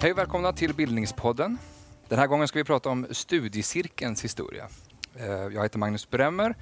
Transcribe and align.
Hej 0.00 0.12
och 0.12 0.18
välkomna 0.18 0.52
till 0.52 0.74
Bildningspodden. 0.74 1.58
Den 2.08 2.18
här 2.18 2.26
gången 2.26 2.48
ska 2.48 2.58
vi 2.58 2.64
prata 2.64 2.88
om 2.88 3.06
studiecirkelns 3.10 4.24
historia. 4.24 4.68
Eh, 5.16 5.26
jag 5.26 5.62
heter 5.62 5.78
Magnus 5.78 6.10
Bremmer, 6.10 6.56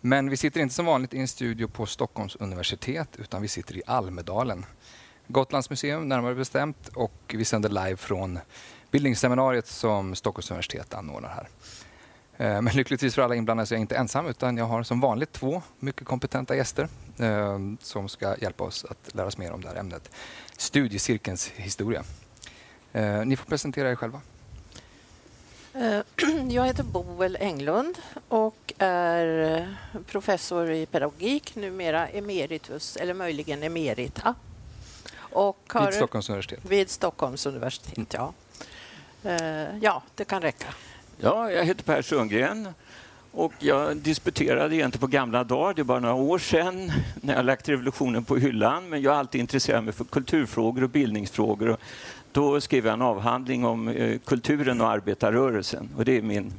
men 0.00 0.30
vi 0.30 0.36
sitter 0.36 0.60
inte 0.60 0.74
som 0.74 0.86
vanligt 0.86 1.14
i 1.14 1.18
en 1.18 1.28
studio 1.28 1.68
på 1.68 1.86
Stockholms 1.86 2.36
universitet, 2.36 3.08
utan 3.18 3.42
vi 3.42 3.48
sitter 3.48 3.76
i 3.76 3.82
Almedalen. 3.86 4.64
Gotlands 5.26 5.70
museum 5.70 6.08
närmare 6.08 6.34
bestämt 6.34 6.88
och 6.88 7.34
vi 7.34 7.44
sänder 7.44 7.68
live 7.68 7.96
från 7.96 8.38
bildningsseminariet 8.92 9.66
som 9.66 10.14
Stockholms 10.14 10.50
universitet 10.50 10.94
anordnar 10.94 11.28
här. 11.28 11.48
Eh, 12.36 12.62
Men 12.62 12.74
lyckligtvis 12.76 13.14
för 13.14 13.22
alla 13.22 13.34
inblandade 13.34 13.66
så 13.66 13.74
är 13.74 13.76
jag 13.76 13.80
inte 13.82 13.96
ensam 13.96 14.26
utan 14.26 14.56
jag 14.56 14.64
har 14.64 14.82
som 14.82 15.00
vanligt 15.00 15.32
två 15.32 15.62
mycket 15.78 16.06
kompetenta 16.06 16.56
gäster 16.56 16.88
eh, 17.18 17.58
som 17.80 18.08
ska 18.08 18.36
hjälpa 18.38 18.64
oss 18.64 18.84
att 18.84 19.14
lära 19.14 19.26
oss 19.26 19.38
mer 19.38 19.52
om 19.52 19.60
det 19.60 19.68
här 19.68 19.76
ämnet. 19.76 20.10
Studiecirkelns 20.56 21.48
historia. 21.48 22.04
Eh, 22.92 23.24
Ni 23.24 23.36
får 23.36 23.44
presentera 23.46 23.90
er 23.90 23.94
själva. 23.96 24.20
Eh, 25.74 26.00
Jag 26.48 26.66
heter 26.66 26.82
Boel 26.82 27.36
Englund 27.40 27.98
och 28.28 28.72
är 28.78 29.76
professor 30.06 30.70
i 30.70 30.86
pedagogik, 30.86 31.54
numera 31.56 32.08
emeritus 32.08 32.96
eller 32.96 33.14
möjligen 33.14 33.62
emerita. 33.62 34.34
Och 35.18 35.58
har, 35.66 35.86
Vid 35.86 35.94
Stockholms 35.94 36.28
universitet. 36.28 36.60
vid 36.64 36.90
Stockholms 36.90 37.46
universitet, 37.46 38.08
ja. 38.14 38.32
Eh, 39.24 39.78
Ja, 39.80 40.02
det 40.14 40.24
kan 40.24 40.42
räcka. 40.42 40.66
Ja, 41.20 41.50
jag 41.50 41.64
heter 41.64 41.84
Per 41.84 42.02
Sundgren 42.02 42.68
och 43.32 43.52
jag 43.58 43.96
disputerade 43.96 44.76
egentligen 44.76 45.00
på 45.00 45.06
gamla 45.06 45.44
dagar. 45.44 45.74
Det 45.74 45.82
är 45.82 45.84
bara 45.84 46.00
några 46.00 46.14
år 46.14 46.38
sedan 46.38 46.92
när 47.14 47.34
jag 47.34 47.44
lagt 47.44 47.68
revolutionen 47.68 48.24
på 48.24 48.36
hyllan. 48.36 48.88
Men 48.88 49.02
jag 49.02 49.10
har 49.10 49.18
alltid 49.18 49.40
intresserat 49.40 49.84
mig 49.84 49.92
för 49.92 50.04
kulturfrågor 50.04 50.82
och 50.84 50.90
bildningsfrågor. 50.90 51.68
Och 51.68 51.80
då 52.32 52.60
skrev 52.60 52.86
jag 52.86 52.92
en 52.92 53.02
avhandling 53.02 53.64
om 53.64 53.88
eh, 53.88 54.18
kulturen 54.18 54.80
och 54.80 54.88
arbetarrörelsen. 54.90 55.88
Och 55.96 56.04
det 56.04 56.16
är 56.16 56.22
min 56.22 56.52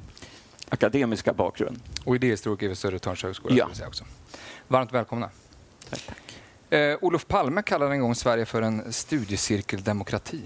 akademiska 0.69 1.33
bakgrund. 1.33 1.79
Och 2.05 2.15
idéhistoriker 2.15 2.67
vid 2.67 2.77
Södertörns 2.77 3.23
högskola. 3.23 3.55
Ja. 3.55 3.65
vill 3.65 3.69
jag 3.71 3.77
säga 3.77 3.87
Också. 3.87 4.03
Varmt 4.67 4.93
välkomna. 4.93 5.29
Tack. 5.89 6.11
Eh, 6.69 6.97
Olof 7.01 7.27
Palme 7.27 7.61
kallade 7.61 7.91
en 7.91 7.99
gång 7.99 8.15
Sverige 8.15 8.45
för 8.45 8.61
en 8.61 8.93
studiecirkeldemokrati. 8.93 10.41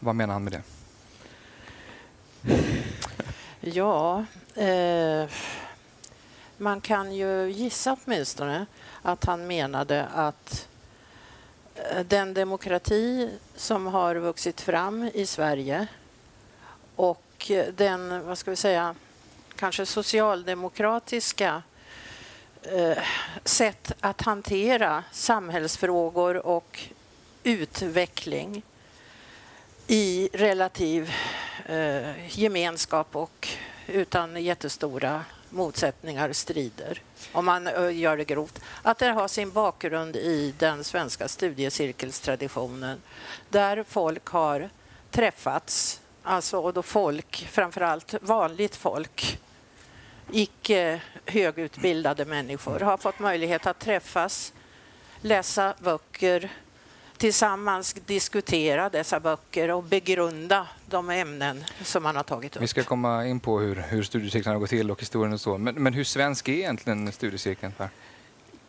Vad 0.00 0.14
menar 0.14 0.32
han 0.32 0.44
med 0.44 0.52
det? 0.52 0.62
Ja, 3.60 4.24
eh, 4.54 5.30
man 6.56 6.80
kan 6.80 7.14
ju 7.14 7.50
gissa 7.50 7.96
åtminstone 8.04 8.66
att 9.02 9.24
han 9.24 9.46
menade 9.46 10.06
att 10.06 10.68
eh, 11.74 12.00
den 12.06 12.34
demokrati 12.34 13.30
som 13.56 13.86
har 13.86 14.14
vuxit 14.14 14.60
fram 14.60 15.10
i 15.14 15.26
Sverige 15.26 15.86
och 16.96 17.50
den, 17.74 18.26
vad 18.26 18.38
ska 18.38 18.50
vi 18.50 18.56
säga, 18.56 18.94
kanske 19.56 19.86
socialdemokratiska 19.86 21.62
eh, 22.62 22.98
sätt 23.44 23.92
att 24.00 24.22
hantera 24.22 25.04
samhällsfrågor 25.12 26.46
och 26.46 26.80
utveckling 27.42 28.62
i 29.86 30.28
relativ 30.32 31.12
eh, 31.66 32.38
gemenskap 32.38 33.16
och 33.16 33.48
utan 33.86 34.42
jättestora 34.42 35.24
motsättningar 35.50 36.28
och 36.28 36.36
strider, 36.36 37.02
om 37.32 37.44
man 37.44 37.66
eh, 37.66 37.98
gör 37.98 38.16
det 38.16 38.24
grovt. 38.24 38.60
Att 38.82 38.98
det 38.98 39.06
har 39.06 39.28
sin 39.28 39.50
bakgrund 39.50 40.16
i 40.16 40.54
den 40.58 40.84
svenska 40.84 41.28
studiecirkelstraditionen 41.28 43.02
där 43.48 43.84
folk 43.88 44.26
har 44.26 44.70
träffats, 45.10 46.00
alltså 46.22 46.58
och 46.58 46.72
då 46.72 46.82
folk, 46.82 47.48
framförallt 47.50 48.14
vanligt 48.20 48.76
folk, 48.76 49.38
icke 50.32 51.00
högutbildade 51.26 52.24
människor 52.24 52.80
har 52.80 52.96
fått 52.96 53.18
möjlighet 53.18 53.66
att 53.66 53.78
träffas, 53.78 54.52
läsa 55.20 55.74
böcker, 55.78 56.50
tillsammans 57.24 57.94
diskutera 58.06 58.90
dessa 58.90 59.20
böcker 59.20 59.70
och 59.70 59.82
begrunda 59.82 60.66
de 60.86 61.10
ämnen 61.10 61.64
som 61.82 62.02
man 62.02 62.16
har 62.16 62.22
tagit 62.22 62.56
upp. 62.56 62.62
Vi 62.62 62.66
ska 62.66 62.82
komma 62.82 63.26
in 63.26 63.40
på 63.40 63.60
hur, 63.60 63.76
hur 63.76 64.02
studiecirklarna 64.02 64.58
går 64.58 64.66
till 64.66 64.90
och 64.90 65.00
historien 65.00 65.32
och 65.32 65.40
så. 65.40 65.58
Men, 65.58 65.74
men 65.74 65.94
hur 65.94 66.04
svensk 66.04 66.48
är 66.48 66.52
egentligen 66.52 67.12
studiecirkeln? 67.12 67.72
Per? 67.72 67.88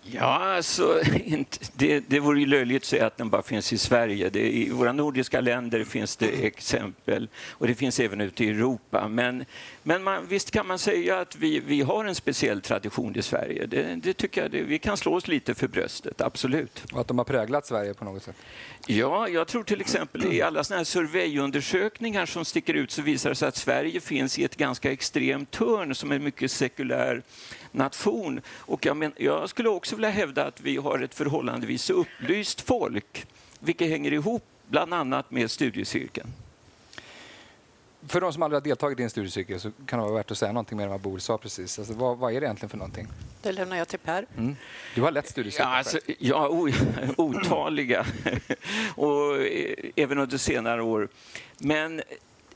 Ja, 0.01 0.55
alltså, 0.55 1.01
inte, 1.13 1.57
det, 1.73 1.99
det 1.99 2.19
vore 2.19 2.39
ju 2.39 2.45
löjligt 2.45 2.83
att 2.83 2.85
säga 2.85 3.07
att 3.07 3.17
den 3.17 3.29
bara 3.29 3.41
finns 3.41 3.73
i 3.73 3.77
Sverige. 3.77 4.29
Det, 4.29 4.57
I 4.57 4.69
våra 4.69 4.91
nordiska 4.91 5.41
länder 5.41 5.83
finns 5.83 6.15
det 6.15 6.45
exempel 6.45 7.29
och 7.51 7.67
det 7.67 7.75
finns 7.75 7.99
även 7.99 8.21
ute 8.21 8.45
i 8.45 8.49
Europa. 8.49 9.07
Men, 9.07 9.45
men 9.87 10.03
man, 10.03 10.27
visst 10.27 10.51
kan 10.51 10.67
man 10.67 10.79
säga 10.79 11.19
att 11.19 11.35
vi, 11.35 11.59
vi 11.59 11.81
har 11.81 12.05
en 12.05 12.15
speciell 12.15 12.61
tradition 12.61 13.15
i 13.15 13.21
Sverige. 13.21 13.65
Det, 13.65 13.95
det 13.95 14.13
tycker 14.13 14.41
jag 14.41 14.51
det, 14.51 14.61
vi 14.61 14.79
kan 14.79 14.97
slå 14.97 15.15
oss 15.15 15.27
lite 15.27 15.55
för 15.55 15.67
bröstet, 15.67 16.21
absolut. 16.21 16.83
Och 16.93 17.01
att 17.01 17.07
de 17.07 17.17
har 17.17 17.25
präglat 17.25 17.65
Sverige 17.65 17.93
på 17.93 18.05
något 18.05 18.23
sätt? 18.23 18.35
Ja, 18.87 19.27
jag 19.27 19.47
tror 19.47 19.63
till 19.63 19.81
exempel 19.81 20.33
i 20.33 20.41
alla 20.41 20.63
såna 20.63 20.77
här 20.77 20.83
surveyundersökningar 20.83 22.25
som 22.25 22.45
sticker 22.45 22.73
ut 22.73 22.91
så 22.91 23.01
visar 23.01 23.29
det 23.29 23.35
sig 23.35 23.47
att 23.47 23.55
Sverige 23.55 24.01
finns 24.01 24.39
i 24.39 24.43
ett 24.43 24.55
ganska 24.55 24.91
extremt 24.91 25.55
hörn 25.55 25.95
som 25.95 26.11
en 26.11 26.23
mycket 26.23 26.51
sekulär 26.51 27.21
nation. 27.71 28.41
Och 28.57 28.85
jag, 28.85 28.97
men, 28.97 29.13
jag 29.17 29.49
skulle 29.49 29.69
också 29.69 29.95
vilja 29.95 30.09
hävda 30.09 30.45
att 30.45 30.61
vi 30.61 30.77
har 30.77 30.99
ett 30.99 31.15
förhållandevis 31.15 31.89
upplyst 31.89 32.61
folk, 32.61 33.25
vilket 33.59 33.89
hänger 33.89 34.13
ihop 34.13 34.43
bland 34.67 34.93
annat 34.93 35.31
med 35.31 35.51
studiecirkeln. 35.51 36.27
För 38.07 38.21
de 38.21 38.33
som 38.33 38.43
aldrig 38.43 38.55
har 38.61 38.63
deltagit 38.65 38.99
i 38.99 39.03
en 39.03 39.09
studiecirkel 39.09 39.59
så 39.59 39.71
kan 39.85 39.99
det 39.99 40.05
vara 40.05 40.15
värt 40.15 40.31
att 40.31 40.37
säga 40.37 40.51
någonting 40.51 40.77
mer 40.77 40.83
än 40.83 40.89
vad 40.91 40.99
Boel 41.01 41.21
sa 41.21 41.37
precis. 41.37 41.79
Alltså, 41.79 41.93
vad, 41.93 42.17
vad 42.17 42.33
är 42.33 42.41
det 42.41 42.45
egentligen 42.45 42.69
för 42.69 42.77
någonting? 42.77 43.07
Det 43.41 43.51
lämnar 43.51 43.77
jag 43.77 43.87
till 43.87 43.99
Per. 43.99 44.25
Mm. 44.37 44.55
Du 44.95 45.01
har 45.01 45.11
lett 45.11 45.25
Ja, 45.25 45.31
studiecirklar. 45.31 45.71
alltså, 45.75 45.99
ja 46.19 46.49
o, 46.49 46.69
otaliga, 47.17 48.05
och 48.95 49.37
eh, 49.37 49.75
även 49.95 50.17
under 50.19 50.37
senare 50.37 50.81
år. 50.83 51.07
Men 51.57 52.01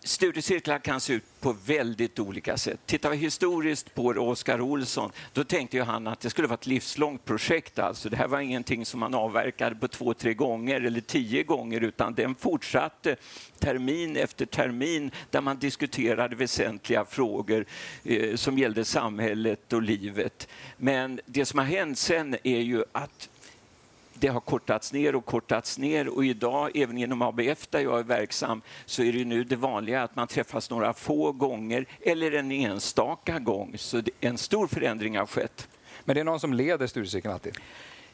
studiecirklar 0.04 0.80
kan 0.80 1.02
se 1.02 1.14
ut 1.14 1.24
på 1.40 1.56
väldigt 1.66 2.20
olika 2.20 2.58
sätt. 2.58 2.80
Tittar 2.86 3.10
vi 3.10 3.18
historiskt 3.18 3.96
på 3.96 4.04
Oskar 4.04 4.62
Olsson, 4.62 5.12
då 5.34 5.44
tänkte 5.44 5.78
ju 5.78 5.84
han 5.84 6.08
att 6.08 6.20
det 6.20 6.30
skulle 6.30 6.48
vara 6.48 6.58
ett 6.58 6.68
livslångt 6.68 7.26
projekt. 7.26 7.80
Alltså, 7.80 8.10
det 8.10 8.18
här 8.18 8.28
var 8.28 8.40
ingenting 8.40 8.86
som 8.86 9.00
man 9.00 9.14
avverkade 9.14 9.76
på 9.76 9.88
två, 9.88 10.14
tre 10.14 10.34
gånger 10.34 10.82
eller 10.82 11.02
tio 11.02 11.44
gånger, 11.44 11.82
utan 11.82 12.14
den 12.14 12.36
fortsatte 12.36 13.16
termin 13.60 14.18
efter 14.18 14.46
termin 14.46 15.12
där 15.30 15.42
man 15.42 15.58
diskuterade 15.58 16.36
väsentliga 16.36 17.06
frågor 17.06 17.66
eh, 18.04 18.36
som 18.36 18.58
gällde 18.58 18.86
samhället 18.86 19.74
och 19.74 19.82
livet. 19.82 20.48
Men 20.78 21.20
det 21.26 21.46
som 21.46 21.60
har 21.60 21.66
hänt 21.66 21.98
sen 21.98 22.36
är 22.44 22.60
ju 22.60 22.84
att 22.92 23.30
det 24.20 24.28
har 24.28 24.40
kortats 24.40 24.94
ner 24.94 25.16
och 25.16 25.26
kortats 25.26 25.78
ner 25.78 26.08
och 26.08 26.26
idag, 26.26 26.72
även 26.76 26.98
inom 26.98 27.22
ABF 27.22 27.68
där 27.70 27.80
jag 27.80 28.00
är 28.00 28.04
verksam, 28.04 28.62
så 28.86 29.04
är 29.04 29.14
det 29.14 29.26
nu 29.26 29.44
det 29.44 29.56
vanliga 29.56 30.04
att 30.04 30.16
man 30.16 30.28
träffas 30.28 30.70
några 30.70 30.94
få 30.94 31.32
gånger 31.32 31.86
eller 32.02 32.32
en 32.32 32.52
enstaka 32.52 33.40
gång. 33.40 33.76
Så 33.78 34.02
en 34.20 34.38
stor 34.38 34.68
förändring 34.68 35.18
har 35.18 35.26
skett. 35.26 35.68
Men 36.04 36.16
det 36.16 36.20
är 36.20 36.26
någon 36.26 36.40
som 36.40 36.54
leder 36.54 36.88
studiecirkeln 36.88 37.34
alltid. 37.34 37.58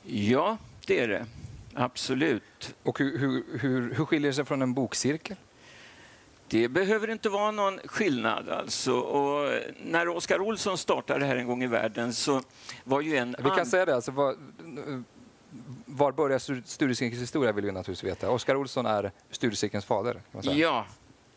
Ja, 0.04 0.58
det 0.88 1.00
är 1.00 1.08
det. 1.08 1.26
Absolut. 1.74 2.76
Och 2.84 3.00
hur, 3.00 3.18
hur, 3.18 3.60
hur, 3.60 3.94
hur 3.94 4.06
skiljer 4.06 4.30
det 4.30 4.36
sig 4.36 4.46
från 4.46 4.62
en 4.62 4.74
bokcirkel? 4.74 5.38
Det 6.48 6.68
behöver 6.68 7.10
inte 7.10 7.30
vara 7.30 7.52
någon 7.52 7.80
skillnad. 7.86 8.50
Alltså. 8.50 8.94
Och 8.94 9.52
när 9.86 10.08
Oskar 10.08 10.42
Olsson 10.42 10.78
startade 10.78 11.20
det 11.20 11.26
här 11.26 11.36
en 11.36 11.48
gång 11.48 11.64
i 11.64 11.68
världen 11.68 12.14
så 12.14 12.42
var 12.84 13.02
ju 13.02 13.16
en... 13.16 13.36
Vi 13.38 13.44
kan 13.50 13.60
an- 13.60 13.66
säga 13.66 13.86
det. 13.86 13.96
Alltså, 13.96 14.12
var, 14.12 14.36
var 15.96 16.12
börjar 16.12 16.40
stu- 16.40 16.62
studiecirkelns 16.66 17.22
historia 17.22 17.52
vill 17.52 17.66
vi 17.66 17.72
naturligtvis 17.72 18.12
veta. 18.12 18.30
Oskar 18.30 18.56
Olsson 18.56 18.86
är 18.86 19.12
studiecirkelns 19.32 19.86
fader. 19.86 20.22
Ja, 20.42 20.86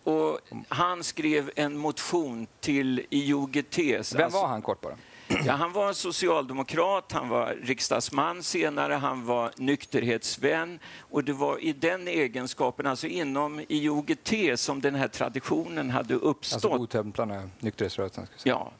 och 0.05 0.39
han 0.69 1.05
skrev 1.05 1.51
en 1.57 1.77
motion 1.77 2.47
till 2.61 3.07
IOGT. 3.11 3.79
Vem 4.15 4.31
var 4.31 4.47
han 4.49 4.63
kort 4.63 4.81
bara? 4.81 4.97
Ja, 5.47 5.53
han 5.53 5.73
var 5.73 5.93
socialdemokrat, 5.93 7.13
han 7.13 7.29
var 7.29 7.57
riksdagsman 7.63 8.43
senare, 8.43 8.95
han 8.95 9.27
var 9.27 9.51
nykterhetsvän 9.57 10.79
och 10.99 11.25
det 11.25 11.33
var 11.33 11.59
i 11.65 11.73
den 11.73 12.09
egenskapen, 12.09 12.87
alltså 12.87 13.07
inom 13.07 13.65
IOGT, 13.69 14.33
som 14.61 14.81
den 14.81 14.95
här 14.95 15.09
traditionen 15.09 15.91
hade 15.91 16.15
uppstått. 16.15 16.65
Alltså 16.65 16.79
godtemplarna, 16.79 17.51
nykterhetsrörelsen. 17.59 18.27
Ja. 18.45 18.73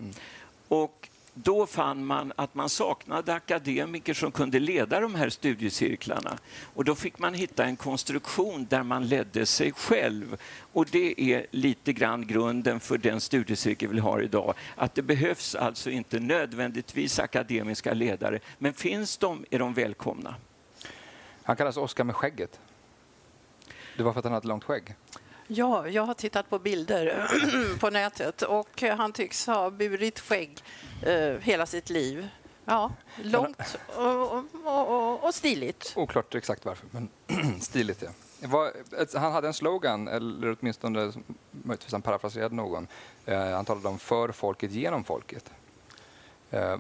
Och 0.69 1.08
då 1.43 1.67
fann 1.67 2.05
man 2.05 2.33
att 2.37 2.55
man 2.55 2.69
saknade 2.69 3.35
akademiker 3.35 4.15
som 4.15 4.33
kunde 4.33 4.59
leda 4.59 5.01
de 5.01 5.15
här 5.15 5.29
studiecirklarna. 5.29 6.39
Och 6.75 6.85
då 6.85 6.95
fick 6.95 7.19
man 7.19 7.35
hitta 7.35 7.65
en 7.65 7.77
konstruktion 7.77 8.67
där 8.71 8.83
man 8.83 9.07
ledde 9.07 9.47
sig 9.47 9.73
själv. 9.73 10.37
Och 10.73 10.87
det 10.91 11.21
är 11.21 11.47
lite 11.51 11.93
grann 11.93 12.27
grunden 12.27 12.81
för 12.81 12.99
den 12.99 13.21
studiecirkel 13.21 13.89
vi 13.89 14.01
har 14.01 14.23
idag. 14.23 14.55
Att 14.77 14.95
det 14.95 15.03
behövs 15.03 15.55
alltså 15.55 15.91
inte 15.91 16.21
nödvändigtvis 16.21 17.19
akademiska 17.19 17.95
ledare, 17.95 18.39
men 18.59 18.73
finns 18.73 19.17
de 19.17 19.45
är 19.51 19.59
de 19.59 19.75
välkomna. 19.75 20.35
Han 21.43 21.57
kallas 21.57 21.77
Oskar 21.77 22.05
med 22.05 22.17
skägget. 22.17 22.61
Det 23.97 24.03
var 24.03 24.13
för 24.13 24.19
att 24.19 24.25
han 24.25 24.35
hade 24.35 24.49
långt 24.49 24.65
skägg? 24.65 24.95
Ja, 25.51 25.89
jag 25.89 26.03
har 26.03 26.15
tittat 26.15 26.51
på 26.51 26.59
bilder 26.59 27.29
på 27.81 27.91
nätet 27.91 28.43
och 28.43 28.83
eh, 28.83 28.97
han 28.97 29.13
tycks 29.13 29.47
ha 29.47 29.71
burit 29.71 30.21
skägg 30.21 30.63
eh, 31.03 31.33
hela 31.41 31.67
sitt 31.67 31.91
liv. 31.91 32.29
Ja, 32.65 32.93
långt 33.23 33.79
och, 33.97 34.33
och, 34.33 34.45
och, 34.65 35.25
och 35.25 35.35
stiligt. 35.35 35.93
Oklart 35.97 36.35
exakt 36.35 36.65
varför, 36.65 36.87
men 36.91 37.09
stiligt 37.61 38.03
ja. 38.03 38.11
Var, 38.41 38.73
han 39.19 39.33
hade 39.33 39.47
en 39.47 39.55
slogan, 39.55 40.09
eller 40.09 40.57
åtminstone 40.61 41.13
möjligtvis 41.51 41.93
han 41.93 42.03
parafraserade 42.03 42.55
någon. 42.55 42.87
Eh, 43.27 43.51
han 43.51 43.65
talade 43.65 43.89
om 43.89 43.99
för 43.99 44.33
folket, 44.33 44.73
genom 44.73 45.05
folket. 45.05 45.51
Eh, 46.51 46.77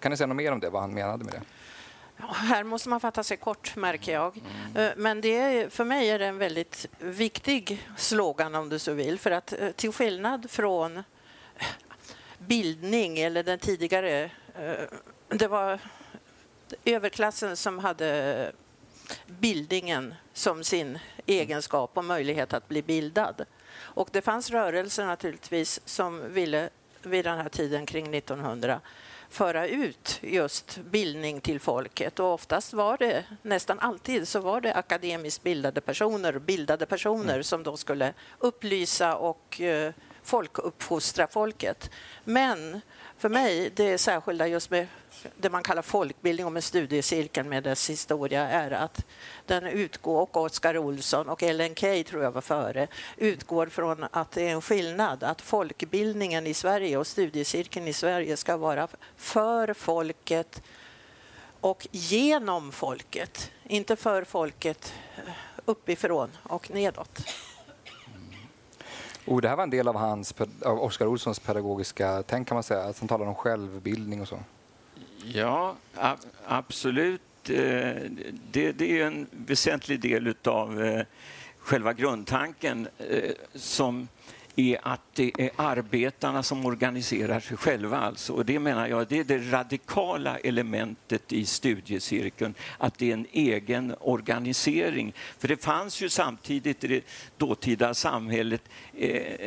kan 0.00 0.10
ni 0.10 0.16
säga 0.16 0.26
något 0.26 0.36
mer 0.36 0.52
om 0.52 0.60
det, 0.60 0.70
vad 0.70 0.82
han 0.82 0.94
menade 0.94 1.24
med 1.24 1.34
det? 1.34 1.42
Här 2.16 2.64
måste 2.64 2.88
man 2.88 3.00
fatta 3.00 3.22
sig 3.22 3.36
kort, 3.36 3.76
märker 3.76 4.12
jag. 4.12 4.40
Mm. 4.74 4.92
Men 4.96 5.20
det 5.20 5.36
är, 5.36 5.68
för 5.68 5.84
mig 5.84 6.10
är 6.10 6.18
det 6.18 6.26
en 6.26 6.38
väldigt 6.38 6.86
viktig 6.98 7.88
slogan, 7.96 8.54
om 8.54 8.68
du 8.68 8.78
så 8.78 8.92
vill. 8.92 9.18
För 9.18 9.30
att 9.30 9.52
eh, 9.52 9.70
till 9.70 9.92
skillnad 9.92 10.50
från 10.50 11.02
bildning 12.38 13.18
eller 13.18 13.42
den 13.42 13.58
tidigare... 13.58 14.30
Eh, 14.54 14.72
det 15.28 15.48
var 15.48 15.78
överklassen 16.84 17.56
som 17.56 17.78
hade 17.78 18.52
bildningen 19.26 20.14
som 20.32 20.64
sin 20.64 20.98
egenskap 21.26 21.90
och 21.94 22.04
möjlighet 22.04 22.52
att 22.52 22.68
bli 22.68 22.82
bildad. 22.82 23.44
Och 23.74 24.08
det 24.12 24.22
fanns 24.22 24.50
rörelser 24.50 25.06
naturligtvis 25.06 25.80
som 25.84 26.32
ville 26.32 26.68
vid 27.02 27.24
den 27.24 27.38
här 27.38 27.48
tiden 27.48 27.86
kring 27.86 28.14
1900 28.14 28.80
föra 29.32 29.66
ut 29.66 30.18
just 30.20 30.78
bildning 30.78 31.40
till 31.40 31.60
folket. 31.60 32.20
Och 32.20 32.32
oftast 32.32 32.72
var 32.72 32.96
det, 32.96 33.24
nästan 33.42 33.78
alltid, 33.78 34.28
så 34.28 34.40
var 34.40 34.60
det 34.60 34.74
akademiskt 34.74 35.42
bildade 35.42 35.80
personer, 35.80 36.38
bildade 36.38 36.86
personer 36.86 37.32
mm. 37.32 37.44
som 37.44 37.62
då 37.62 37.76
skulle 37.76 38.14
upplysa 38.38 39.16
och 39.16 39.60
eh, 39.60 39.92
folkuppfostra 40.22 41.26
folket. 41.26 41.90
Men 42.24 42.80
för 43.18 43.28
mig, 43.28 43.70
det 43.74 43.98
särskilda 43.98 44.46
just 44.46 44.70
med 44.70 44.86
det 45.36 45.50
man 45.50 45.62
kallar 45.62 45.82
folkbildning 45.82 46.46
och 46.46 46.52
med 46.52 46.64
studiecirkeln 46.64 47.48
med 47.48 47.62
dess 47.62 47.90
historia 47.90 48.48
är 48.48 48.70
att 48.70 49.06
den 49.46 49.66
utgår, 49.66 50.22
och 50.22 50.36
Oskar 50.36 50.78
Olsson 50.78 51.28
och 51.28 51.42
Ellen 51.42 51.74
Key 51.74 52.04
tror 52.04 52.22
jag 52.22 52.32
var 52.32 52.40
före, 52.40 52.88
utgår 53.16 53.66
från 53.66 54.04
att 54.10 54.30
det 54.30 54.48
är 54.48 54.52
en 54.52 54.62
skillnad, 54.62 55.24
att 55.24 55.40
folkbildningen 55.40 56.46
i 56.46 56.54
Sverige 56.54 56.96
och 56.96 57.06
studiecirkeln 57.06 57.88
i 57.88 57.92
Sverige 57.92 58.36
ska 58.36 58.56
vara 58.56 58.88
för 59.16 59.74
folket 59.74 60.62
och 61.60 61.86
genom 61.90 62.72
folket, 62.72 63.50
inte 63.64 63.96
för 63.96 64.24
folket 64.24 64.92
uppifrån 65.64 66.30
och 66.42 66.70
nedåt. 66.70 67.24
Oh, 69.26 69.40
det 69.40 69.48
här 69.48 69.56
var 69.56 69.62
en 69.62 69.70
del 69.70 69.88
av, 69.88 69.96
hans, 69.96 70.34
av 70.64 70.82
Oskar 70.82 71.06
Olssons 71.06 71.38
pedagogiska 71.38 72.22
tänk 72.26 72.48
kan 72.48 72.54
man 72.54 72.62
säga, 72.62 72.82
att 72.82 72.98
han 72.98 73.08
talar 73.08 73.26
om 73.26 73.34
självbildning 73.34 74.20
och 74.20 74.28
så. 74.28 74.38
Ja, 75.24 75.76
absolut. 76.46 77.20
Eh, 77.50 77.56
det, 78.50 78.72
det 78.72 79.00
är 79.00 79.06
en 79.06 79.26
väsentlig 79.30 80.00
del 80.00 80.34
av 80.44 80.82
eh, 80.82 81.02
själva 81.58 81.92
grundtanken 81.92 82.88
eh, 82.98 83.30
som 83.54 84.08
är 84.56 84.78
att 84.82 85.00
det 85.14 85.32
är 85.38 85.50
arbetarna 85.56 86.42
som 86.42 86.66
organiserar 86.66 87.40
sig 87.40 87.56
själva. 87.56 87.98
Alltså. 87.98 88.32
Och 88.32 88.46
det 88.46 88.58
menar 88.58 88.88
jag 88.88 89.08
det 89.08 89.18
är 89.18 89.24
det 89.24 89.38
radikala 89.38 90.38
elementet 90.38 91.32
i 91.32 91.46
studiecirkeln, 91.46 92.54
att 92.78 92.98
det 92.98 93.10
är 93.10 93.14
en 93.14 93.26
egen 93.32 93.94
organisering. 94.00 95.12
För 95.38 95.48
det 95.48 95.62
fanns 95.62 96.00
ju 96.00 96.08
samtidigt 96.08 96.84
i 96.84 96.88
det 96.88 97.04
dåtida 97.36 97.94
samhället 97.94 98.62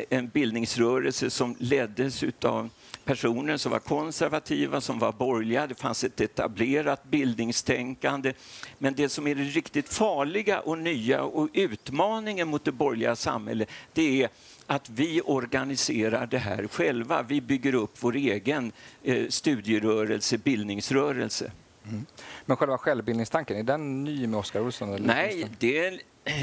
en 0.09 0.27
bildningsrörelse 0.27 1.29
som 1.29 1.55
leddes 1.59 2.23
av 2.41 2.69
personer 3.05 3.57
som 3.57 3.71
var 3.71 3.79
konservativa, 3.79 4.81
som 4.81 4.99
var 4.99 5.11
borgerliga. 5.11 5.67
Det 5.67 5.75
fanns 5.75 6.03
ett 6.03 6.21
etablerat 6.21 7.03
bildningstänkande. 7.03 8.33
Men 8.77 8.93
det 8.93 9.09
som 9.09 9.27
är 9.27 9.35
det 9.35 9.43
riktigt 9.43 9.89
farliga 9.89 10.59
och 10.59 10.77
nya 10.77 11.23
och 11.23 11.49
utmaningen 11.53 12.47
mot 12.47 12.65
det 12.65 12.71
borgerliga 12.71 13.15
samhället, 13.15 13.69
det 13.93 14.23
är 14.23 14.29
att 14.67 14.89
vi 14.89 15.21
organiserar 15.21 16.27
det 16.27 16.37
här 16.37 16.67
själva. 16.67 17.23
Vi 17.23 17.41
bygger 17.41 17.75
upp 17.75 17.91
vår 17.99 18.15
egen 18.15 18.71
eh, 19.03 19.27
studierörelse, 19.29 20.37
bildningsrörelse. 20.37 21.51
Mm. 21.87 22.05
Men 22.45 22.57
själva 22.57 22.77
självbildningstanken, 22.77 23.57
är 23.57 23.63
den 23.63 24.03
ny 24.03 24.27
med 24.27 24.39
Oskar 24.39 24.59
Olsson? 24.59 24.93
Eller 24.93 25.07
Nej, 25.07 25.47
det 25.59 25.77
är 25.77 25.99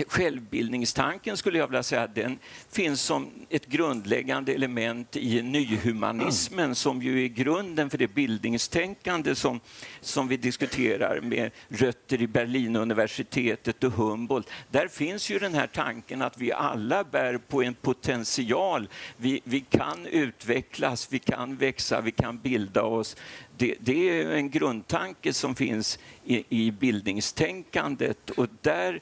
självbildningstanken 0.08 1.37
skulle 1.37 1.58
jag 1.58 1.67
vilja 1.67 1.82
säga, 1.82 2.06
den 2.06 2.38
finns 2.70 3.02
som 3.02 3.31
ett 3.49 3.67
grundläggande 3.67 4.55
element 4.55 5.17
i 5.17 5.43
nyhumanismen 5.43 6.75
som 6.75 7.02
ju 7.02 7.25
är 7.25 7.29
grunden 7.29 7.90
för 7.90 7.99
det 7.99 8.14
bildningstänkande 8.14 9.34
som, 9.34 9.61
som 10.00 10.29
vi 10.29 10.37
diskuterar 10.37 11.20
med 11.20 11.50
rötter 11.69 12.23
i 12.23 12.26
Berlinuniversitetet 12.26 13.84
och 13.84 13.93
Humboldt. 13.93 14.50
Där 14.70 14.88
finns 14.88 15.31
ju 15.31 15.38
den 15.38 15.55
här 15.55 15.67
tanken 15.67 16.23
att 16.23 16.38
vi 16.38 16.52
alla 16.52 17.05
bär 17.05 17.38
på 17.38 17.62
en 17.62 17.75
potential. 17.75 18.88
Vi, 19.17 19.40
vi 19.44 19.61
kan 19.61 20.06
utvecklas, 20.06 21.08
vi 21.11 21.19
kan 21.19 21.56
växa, 21.56 22.00
vi 22.00 22.11
kan 22.11 22.38
bilda 22.38 22.82
oss. 22.82 23.17
Det, 23.56 23.75
det 23.81 24.20
är 24.20 24.31
en 24.31 24.50
grundtanke 24.50 25.32
som 25.32 25.55
finns 25.55 25.99
i, 26.25 26.44
i 26.49 26.70
bildningstänkandet 26.70 28.31
och 28.31 28.49
där 28.61 29.00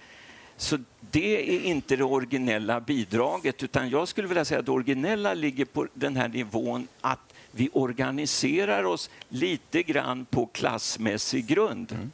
så 0.61 0.79
det 1.11 1.57
är 1.57 1.65
inte 1.65 1.97
det 1.97 2.05
originella 2.05 2.81
bidraget, 2.81 3.63
utan 3.63 3.91
jag 3.91 4.09
skulle 4.09 4.29
vilja 4.29 4.45
säga 4.45 4.61
att 4.61 4.67
det 4.67 4.73
originella 4.73 5.35
ligger 5.35 5.65
på 5.65 5.87
den 5.95 6.17
här 6.17 6.29
nivån 6.29 6.89
att 7.01 7.35
vi 7.51 7.71
organiserar 7.73 8.85
oss 8.85 9.11
lite 9.29 9.83
grann 9.83 10.25
på 10.25 10.47
klassmässig 10.47 11.47
grund. 11.47 11.93
Mm. 11.93 12.13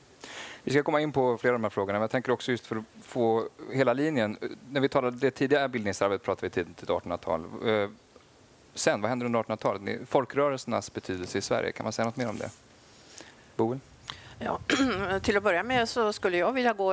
Vi 0.65 0.71
ska 0.71 0.83
komma 0.83 1.01
in 1.01 1.13
på 1.13 1.39
flera 1.39 1.55
av 1.55 1.61
de 1.61 1.65
här 1.65 1.71
frågorna, 1.71 1.93
men 1.99 2.01
jag 2.01 2.11
tänker 2.11 2.33
också 2.33 2.51
just 2.51 2.67
för 2.67 2.77
att 2.77 2.85
få 3.03 3.49
hela 3.73 3.93
linjen. 3.93 4.37
När 4.71 4.81
vi 4.81 4.89
talade 4.89 5.17
det 5.17 5.31
tidiga 5.31 5.69
bildningsarvet 5.69 6.23
pratade 6.23 6.47
vi 6.47 6.51
tidigt 6.51 6.83
1800-tal. 6.83 7.45
Eh, 7.67 7.91
sen, 8.75 9.01
vad 9.01 9.09
händer 9.09 9.27
under 9.27 9.43
1800-talet? 9.43 10.09
Folkrörelsernas 10.09 10.93
betydelse 10.93 11.39
i 11.39 11.43
Sverige, 11.43 11.73
kan 11.73 11.85
man 11.85 11.93
säga 11.93 12.07
något 12.07 12.17
mer 12.17 12.29
om 12.29 12.39
det? 12.39 12.51
Boel? 13.57 13.79
Ja, 14.39 14.59
till 15.23 15.37
att 15.37 15.43
börja 15.43 15.63
med 15.63 15.89
så 15.89 16.13
skulle 16.13 16.37
jag 16.39 16.53
vilja 16.53 16.73
gå 16.73 16.93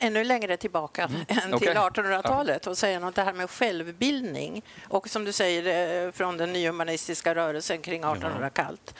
ännu 0.00 0.24
längre 0.24 0.56
tillbaka 0.56 1.04
mm. 1.04 1.20
än 1.28 1.54
okay. 1.54 1.68
till 1.68 1.76
1800-talet 1.76 2.66
och 2.66 2.78
säga 2.78 2.98
något 2.98 3.14
det 3.14 3.22
här 3.22 3.32
med 3.32 3.50
självbildning 3.50 4.62
och 4.88 5.08
som 5.08 5.24
du 5.24 5.32
säger 5.32 6.04
eh, 6.06 6.12
från 6.12 6.36
den 6.36 6.52
nyhumanistiska 6.52 7.34
rörelsen 7.34 7.82
kring 7.82 8.00
1800 8.00 8.50
kallt. 8.50 8.94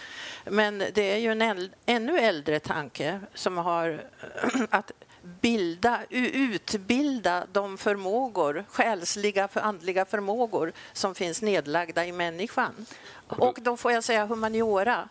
Men 0.44 0.78
det 0.78 1.12
är 1.12 1.16
ju 1.16 1.32
en 1.32 1.42
äldre, 1.42 1.76
ännu 1.86 2.18
äldre 2.18 2.60
tanke 2.60 3.20
som 3.34 3.58
har 3.58 4.04
att 4.70 4.92
bilda, 5.22 6.00
utbilda 6.10 7.46
de 7.52 7.78
förmågor, 7.78 8.64
själsliga, 8.68 9.48
andliga 9.52 10.04
förmågor 10.04 10.72
som 10.92 11.14
finns 11.14 11.42
nedlagda 11.42 12.06
i 12.06 12.12
människan. 12.12 12.86
Och 13.28 13.58
då 13.62 13.76
får 13.76 13.92
jag 13.92 14.04
säga 14.04 14.26
humaniora. 14.26 15.08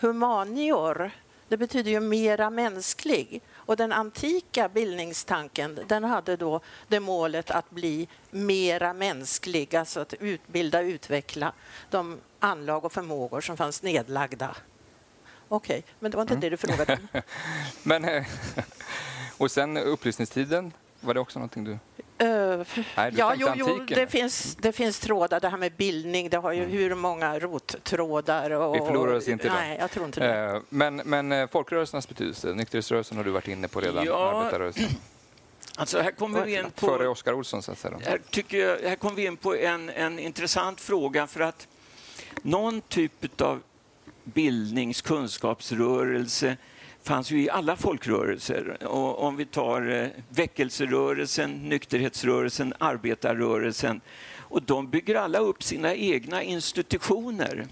Humanior 0.00 1.10
det 1.48 1.56
betyder 1.56 1.90
ju 1.90 2.00
mera 2.00 2.50
mänsklig. 2.50 3.42
Och 3.54 3.76
den 3.76 3.92
antika 3.92 4.68
bildningstanken 4.68 5.80
den 5.86 6.04
hade 6.04 6.36
då 6.36 6.60
det 6.88 7.00
målet 7.00 7.50
att 7.50 7.70
bli 7.70 8.08
mera 8.30 8.92
mänsklig, 8.92 9.76
alltså 9.76 10.00
att 10.00 10.14
utbilda 10.14 10.78
och 10.78 10.84
utveckla 10.84 11.52
de 11.90 12.18
anlag 12.40 12.84
och 12.84 12.92
förmågor 12.92 13.40
som 13.40 13.56
fanns 13.56 13.82
nedlagda. 13.82 14.56
Okej, 15.48 15.78
okay, 15.78 15.92
men 15.98 16.10
det 16.10 16.16
var 16.16 16.22
inte 16.22 16.34
mm. 16.34 16.40
det 16.40 16.50
du 16.50 16.56
frågade 16.56 16.98
om. 17.12 17.20
men, 17.82 18.04
eh, 18.04 18.26
och 19.38 19.50
sen 19.50 19.76
upplysningstiden, 19.76 20.72
var 21.00 21.14
det 21.14 21.20
också 21.20 21.38
någonting 21.38 21.64
du... 21.64 21.78
Uh, 22.22 22.64
Nej, 22.96 23.12
ja, 23.16 23.34
jo, 23.36 23.48
jo, 23.54 23.84
det, 23.88 24.06
finns, 24.06 24.56
det 24.56 24.72
finns 24.72 24.98
trådar. 24.98 25.40
Det 25.40 25.48
här 25.48 25.56
med 25.56 25.72
bildning, 25.72 26.30
det 26.30 26.36
har 26.36 26.52
ju 26.52 26.64
mm. 26.64 26.76
hur 26.76 26.94
många 26.94 27.38
rottrådar. 27.38 28.50
Och, 28.50 28.74
Vi 28.74 28.78
förlorar 28.78 29.14
oss 29.14 29.28
inte 29.28 29.48
Nej, 29.48 29.76
jag 29.80 29.90
tror 29.90 30.06
inte 30.06 30.20
det. 30.20 30.52
Uh, 30.56 30.62
men, 30.68 30.96
men 30.96 31.32
uh, 31.32 31.46
folkrörelsernas 31.46 32.08
betydelse, 32.08 32.54
nykterhetsrörelsen 32.54 33.16
har 33.16 33.24
du 33.24 33.30
varit 33.30 33.48
inne 33.48 33.68
på 33.68 33.80
redan. 33.80 34.04
Ja, 34.04 34.50
Alltså 35.76 36.00
här 36.00 36.10
kommer 36.10 36.44
vi 36.44 36.58
in 36.58 36.70
på... 36.70 36.86
Före 36.86 37.08
Oskar 37.08 37.32
Olsson, 37.32 37.62
så 37.62 37.72
att 37.72 37.78
säga. 37.78 37.98
Här, 38.04 38.20
tycker 38.30 38.58
jag, 38.58 38.88
här 38.88 38.96
kommer 38.96 39.16
vi 39.16 39.26
in 39.26 39.36
på 39.36 39.56
en, 39.56 39.90
en 39.90 40.18
intressant 40.18 40.80
fråga, 40.80 41.26
för 41.26 41.40
att 41.40 41.68
någon 42.42 42.80
typ 42.80 43.40
av 43.40 43.62
bildnings 44.24 45.02
kunskapsrörelse 45.02 46.56
fanns 47.08 47.30
ju 47.30 47.42
i 47.42 47.50
alla 47.50 47.76
folkrörelser. 47.76 48.86
Och 48.86 49.22
om 49.22 49.36
vi 49.36 49.46
tar 49.46 49.90
eh, 49.90 50.08
väckelserörelsen, 50.28 51.68
nykterhetsrörelsen, 51.68 52.74
arbetarrörelsen 52.78 54.00
och 54.50 54.62
de 54.62 54.90
bygger 54.90 55.14
alla 55.14 55.38
upp 55.38 55.62
sina 55.62 55.94
egna 55.94 56.42
institutioner. 56.42 57.66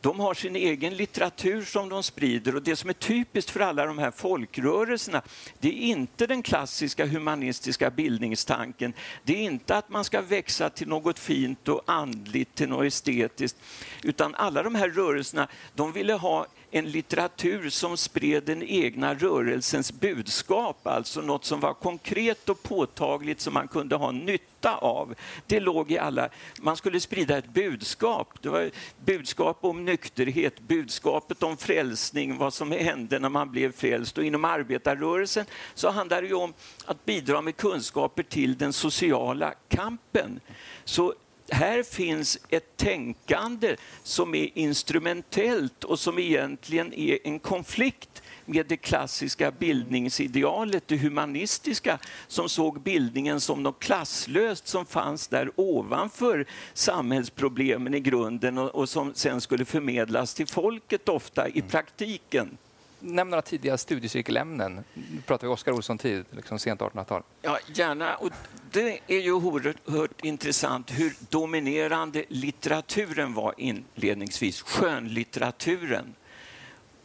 De 0.00 0.20
har 0.20 0.34
sin 0.34 0.56
egen 0.56 0.96
litteratur 0.96 1.64
som 1.64 1.88
de 1.88 2.02
sprider 2.02 2.56
och 2.56 2.62
det 2.62 2.76
som 2.76 2.90
är 2.90 2.94
typiskt 2.94 3.50
för 3.50 3.60
alla 3.60 3.86
de 3.86 3.98
här 3.98 4.10
folkrörelserna 4.10 5.22
det 5.58 5.68
är 5.68 5.72
inte 5.72 6.26
den 6.26 6.42
klassiska 6.42 7.06
humanistiska 7.06 7.90
bildningstanken. 7.90 8.92
Det 9.24 9.32
är 9.32 9.42
inte 9.42 9.76
att 9.76 9.88
man 9.88 10.04
ska 10.04 10.20
växa 10.20 10.70
till 10.70 10.88
något 10.88 11.18
fint 11.18 11.68
och 11.68 11.82
andligt, 11.86 12.54
till 12.54 12.68
något 12.68 12.86
estetiskt. 12.86 13.58
Utan 14.02 14.34
alla 14.34 14.62
de 14.62 14.74
här 14.74 14.88
rörelserna 14.88 15.48
de 15.74 15.92
ville 15.92 16.12
ha 16.12 16.46
en 16.70 16.90
litteratur 16.90 17.70
som 17.70 17.96
spred 17.96 18.42
den 18.44 18.62
egna 18.62 19.14
rörelsens 19.14 19.92
budskap, 19.92 20.86
alltså 20.86 21.20
något 21.20 21.44
som 21.44 21.60
var 21.60 21.74
konkret 21.74 22.48
och 22.48 22.62
påtagligt 22.62 23.40
som 23.40 23.54
man 23.54 23.68
kunde 23.68 23.96
ha 23.96 24.10
nytta 24.10 24.76
av. 24.76 25.14
Det 25.46 25.60
låg 25.60 25.90
i 25.90 25.98
alla... 25.98 26.28
Man 26.60 26.76
skulle 26.76 27.00
sprida 27.00 27.38
ett 27.38 27.48
budskap. 27.48 28.28
Det 28.42 28.48
var 28.48 28.70
budskap 29.04 29.58
om 29.60 29.84
nykterhet, 29.84 30.60
budskapet 30.60 31.42
om 31.42 31.56
frälsning, 31.56 32.38
vad 32.38 32.54
som 32.54 32.72
hände 32.72 33.18
när 33.18 33.28
man 33.28 33.50
blev 33.50 33.72
frälst. 33.72 34.18
Och 34.18 34.24
inom 34.24 34.44
arbetarrörelsen 34.44 35.46
så 35.74 35.90
handlar 35.90 36.22
det 36.22 36.34
om 36.34 36.54
att 36.84 37.04
bidra 37.04 37.42
med 37.42 37.56
kunskaper 37.56 38.22
till 38.22 38.58
den 38.58 38.72
sociala 38.72 39.54
kampen. 39.68 40.40
Så 40.84 41.14
här 41.50 41.82
finns 41.82 42.38
ett 42.48 42.76
tänkande 42.76 43.76
som 44.02 44.34
är 44.34 44.58
instrumentellt 44.58 45.84
och 45.84 45.98
som 45.98 46.18
egentligen 46.18 46.94
är 46.94 47.18
en 47.24 47.38
konflikt 47.38 48.22
med 48.44 48.66
det 48.66 48.76
klassiska 48.76 49.50
bildningsidealet, 49.50 50.88
det 50.88 50.96
humanistiska, 50.96 51.98
som 52.28 52.48
såg 52.48 52.80
bildningen 52.80 53.40
som 53.40 53.62
något 53.62 53.78
klasslöst 53.78 54.68
som 54.68 54.86
fanns 54.86 55.28
där 55.28 55.50
ovanför 55.56 56.46
samhällsproblemen 56.74 57.94
i 57.94 58.00
grunden 58.00 58.58
och, 58.58 58.74
och 58.74 58.88
som 58.88 59.14
sen 59.14 59.40
skulle 59.40 59.64
förmedlas 59.64 60.34
till 60.34 60.46
folket 60.46 61.08
ofta 61.08 61.48
i 61.48 61.62
praktiken. 61.62 62.58
Nämn 63.00 63.30
några 63.30 63.42
tidiga 63.42 63.78
studiecirkelämnen. 63.78 64.84
Nu 64.94 65.22
pratar 65.26 65.46
vi 65.46 65.52
Oskar 65.52 65.72
Olsson-tid, 65.72 66.24
liksom 66.30 66.58
sent 66.58 66.80
1800-tal. 66.80 67.22
Ja, 67.42 67.58
gärna. 67.74 68.14
Och 68.14 68.30
det 68.70 69.00
är 69.06 69.20
ju 69.20 69.32
oerhört 69.32 70.24
intressant 70.24 70.90
hur 70.90 71.12
dominerande 71.28 72.24
litteraturen 72.28 73.34
var 73.34 73.54
inledningsvis, 73.56 74.62
skönlitteraturen. 74.62 76.14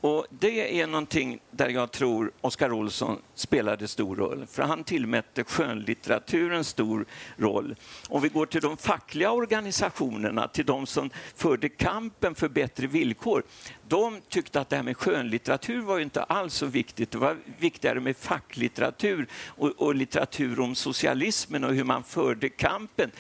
Och 0.06 0.26
det 0.30 0.82
är 0.82 0.88
någonting 0.88 1.40
där 1.52 1.70
jag 1.70 1.92
tror 1.92 2.32
Oskar 2.42 2.72
Olsson 2.72 3.22
spelade 3.36 3.88
stor 3.88 4.16
roll, 4.16 4.48
för 4.52 4.64
han 4.64 4.84
tillmätte 4.84 5.44
skönlitteraturen 5.44 6.64
stor 6.64 7.06
roll. 7.38 7.76
Om 8.10 8.22
vi 8.22 8.30
går 8.30 8.46
till 8.46 8.62
de 8.62 8.78
fackliga 8.78 9.32
organisationerna, 9.32 10.48
till 10.48 10.66
de 10.66 10.86
som 10.86 11.10
förde 11.36 11.70
kampen 11.70 12.36
för 12.36 12.50
bättre 12.50 12.88
villkor, 12.88 13.44
de 13.88 14.22
tyckte 14.30 14.62
att 14.62 14.70
det 14.70 14.76
här 14.76 14.84
med 14.84 14.98
skönlitteratur 14.98 15.82
var 15.82 16.00
inte 16.00 16.24
alls 16.24 16.54
så 16.54 16.66
viktigt. 16.66 17.12
Det 17.12 17.18
var 17.18 17.38
viktigare 17.60 18.00
med 18.00 18.18
facklitteratur 18.18 19.28
och, 19.48 19.72
och 19.78 19.96
litteratur 19.96 20.60
om 20.60 20.76
socialismen 20.76 21.64
och 21.64 21.74
hur 21.74 21.84
man 21.84 22.04
förde 22.04 22.50
kampen 22.50 23.12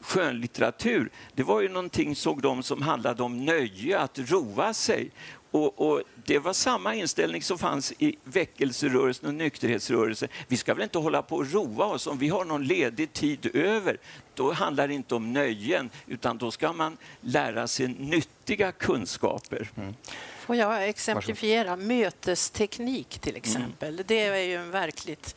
skönlitteratur, 0.00 1.10
det 1.34 1.42
var 1.42 1.60
ju 1.60 1.68
någonting 1.68 2.16
såg 2.16 2.42
de 2.42 2.62
som 2.62 2.82
handlade 2.82 3.22
om 3.22 3.44
nöje, 3.44 3.98
att 3.98 4.18
roa 4.18 4.74
sig. 4.74 5.10
Och, 5.50 5.90
och, 5.90 6.02
Det 6.24 6.38
var 6.38 6.52
samma 6.52 6.94
inställning 6.94 7.42
som 7.42 7.58
fanns 7.58 7.92
i 7.98 8.16
väckelserörelsen 8.24 9.28
och 9.28 9.34
nykterhetsrörelsen. 9.34 10.28
Vi 10.48 10.56
ska 10.56 10.74
väl 10.74 10.82
inte 10.82 10.98
hålla 10.98 11.22
på 11.22 11.36
och 11.36 11.52
roa 11.52 11.84
oss 11.84 12.06
om 12.06 12.18
vi 12.18 12.28
har 12.28 12.44
någon 12.44 12.64
ledig 12.64 13.12
tid 13.12 13.50
över. 13.56 13.98
Då 14.34 14.52
handlar 14.52 14.88
det 14.88 14.94
inte 14.94 15.14
om 15.14 15.32
nöjen, 15.32 15.90
utan 16.06 16.38
då 16.38 16.50
ska 16.50 16.72
man 16.72 16.96
lära 17.20 17.68
sig 17.68 17.88
nyttiga 17.88 18.72
kunskaper. 18.72 19.70
Mm. 19.76 19.94
Får 20.38 20.56
jag 20.56 20.88
exemplifiera? 20.88 21.76
Mötesteknik 21.76 23.18
till 23.18 23.36
exempel. 23.36 23.94
Mm. 23.94 24.04
Det 24.06 24.20
är 24.20 24.42
ju 24.42 24.54
en 24.54 24.70
verkligt 24.70 25.36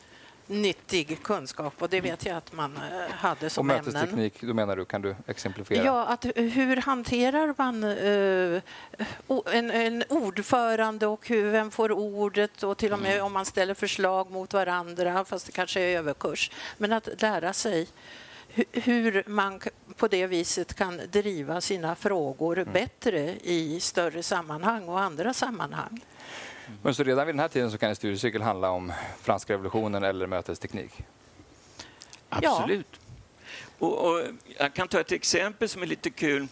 nyttig 0.52 1.22
kunskap 1.22 1.74
och 1.78 1.88
det 1.88 2.00
vet 2.00 2.26
jag 2.26 2.36
att 2.36 2.52
man 2.52 2.76
eh, 2.76 3.14
hade 3.14 3.50
som 3.50 3.60
och 3.60 3.66
mötesteknik, 3.66 4.40
då 4.40 4.54
menar 4.54 4.76
du, 4.76 4.84
kan 4.84 5.02
du 5.02 5.16
exemplifiera? 5.26 5.84
Ja, 5.84 6.06
att 6.06 6.24
hur 6.24 6.76
hanterar 6.76 7.54
man 7.58 7.84
uh, 7.84 8.62
en, 9.52 9.70
en 9.70 10.04
ordförande 10.08 11.06
och 11.06 11.28
hur, 11.28 11.50
vem 11.50 11.70
får 11.70 11.92
ordet 11.92 12.62
och 12.62 12.78
till 12.78 12.92
och 12.92 12.98
med 12.98 13.12
mm. 13.12 13.26
om 13.26 13.32
man 13.32 13.44
ställer 13.44 13.74
förslag 13.74 14.30
mot 14.30 14.52
varandra, 14.52 15.24
fast 15.24 15.46
det 15.46 15.52
kanske 15.52 15.80
är 15.80 15.98
överkurs. 15.98 16.50
Men 16.78 16.92
att 16.92 17.22
lära 17.22 17.52
sig 17.52 17.88
hur 18.72 19.24
man 19.26 19.60
på 19.96 20.08
det 20.08 20.26
viset 20.26 20.74
kan 20.74 21.00
driva 21.10 21.60
sina 21.60 21.94
frågor 21.94 22.58
mm. 22.58 22.72
bättre 22.72 23.36
i 23.42 23.80
större 23.80 24.22
sammanhang 24.22 24.88
och 24.88 25.00
andra 25.00 25.34
sammanhang. 25.34 26.04
Men 26.82 26.94
så 26.94 27.02
redan 27.02 27.26
vid 27.26 27.34
den 27.34 27.40
här 27.40 27.48
tiden 27.48 27.70
så 27.70 27.78
kan 27.78 27.88
en 27.88 27.96
studiecirkel 27.96 28.42
handla 28.42 28.70
om 28.70 28.92
franska 29.22 29.52
revolutionen 29.52 30.04
eller 30.04 30.26
mötesteknik? 30.26 30.92
Absolut. 32.28 32.86
Ja. 32.92 32.98
Och, 33.86 34.10
och, 34.10 34.22
jag 34.58 34.74
kan 34.74 34.88
ta 34.88 35.00
ett 35.00 35.12
exempel 35.12 35.68
som 35.68 35.82
är 35.82 35.86
lite 35.86 36.10
kul. 36.10 36.48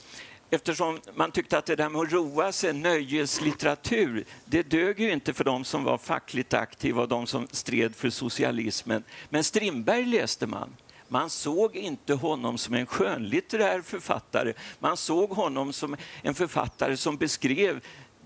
Eftersom 0.50 1.00
man 1.14 1.30
tyckte 1.30 1.58
att 1.58 1.66
det 1.66 1.76
där 1.76 1.88
med 1.88 2.00
att 2.00 2.12
roa 2.12 2.52
sig, 2.52 2.72
nöjeslitteratur, 2.72 4.24
det 4.44 4.62
dög 4.62 5.00
ju 5.00 5.12
inte 5.12 5.34
för 5.34 5.44
de 5.44 5.64
som 5.64 5.84
var 5.84 5.98
fackligt 5.98 6.54
aktiva 6.54 7.02
och 7.02 7.08
de 7.08 7.26
som 7.26 7.48
stred 7.50 7.96
för 7.96 8.10
socialismen. 8.10 9.04
Men 9.28 9.44
Strindberg 9.44 10.04
läste 10.04 10.46
man. 10.46 10.76
Man 11.08 11.30
såg 11.30 11.76
inte 11.76 12.14
honom 12.14 12.58
som 12.58 12.74
en 12.74 12.86
skönlitterär 12.86 13.82
författare. 13.82 14.52
Man 14.78 14.96
såg 14.96 15.30
honom 15.30 15.72
som 15.72 15.96
en 16.22 16.34
författare 16.34 16.96
som 16.96 17.16
beskrev 17.16 17.80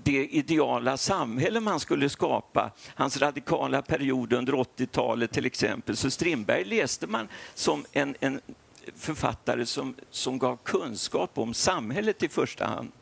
det 0.04 0.26
ideala 0.26 0.96
samhälle 0.96 1.60
man 1.60 1.80
skulle 1.80 2.08
skapa, 2.08 2.70
hans 2.94 3.16
radikala 3.16 3.82
period 3.82 4.32
under 4.32 4.52
80-talet 4.52 5.32
till 5.32 5.46
exempel. 5.46 5.96
Så 5.96 6.10
Strindberg 6.10 6.64
läste 6.64 7.06
man 7.06 7.28
som 7.54 7.84
en, 7.92 8.14
en 8.20 8.40
författare 8.96 9.66
som, 9.66 9.94
som 10.10 10.38
gav 10.38 10.58
kunskap 10.62 11.30
om 11.38 11.54
samhället 11.54 12.22
i 12.22 12.28
första 12.28 12.66
hand. 12.66 12.92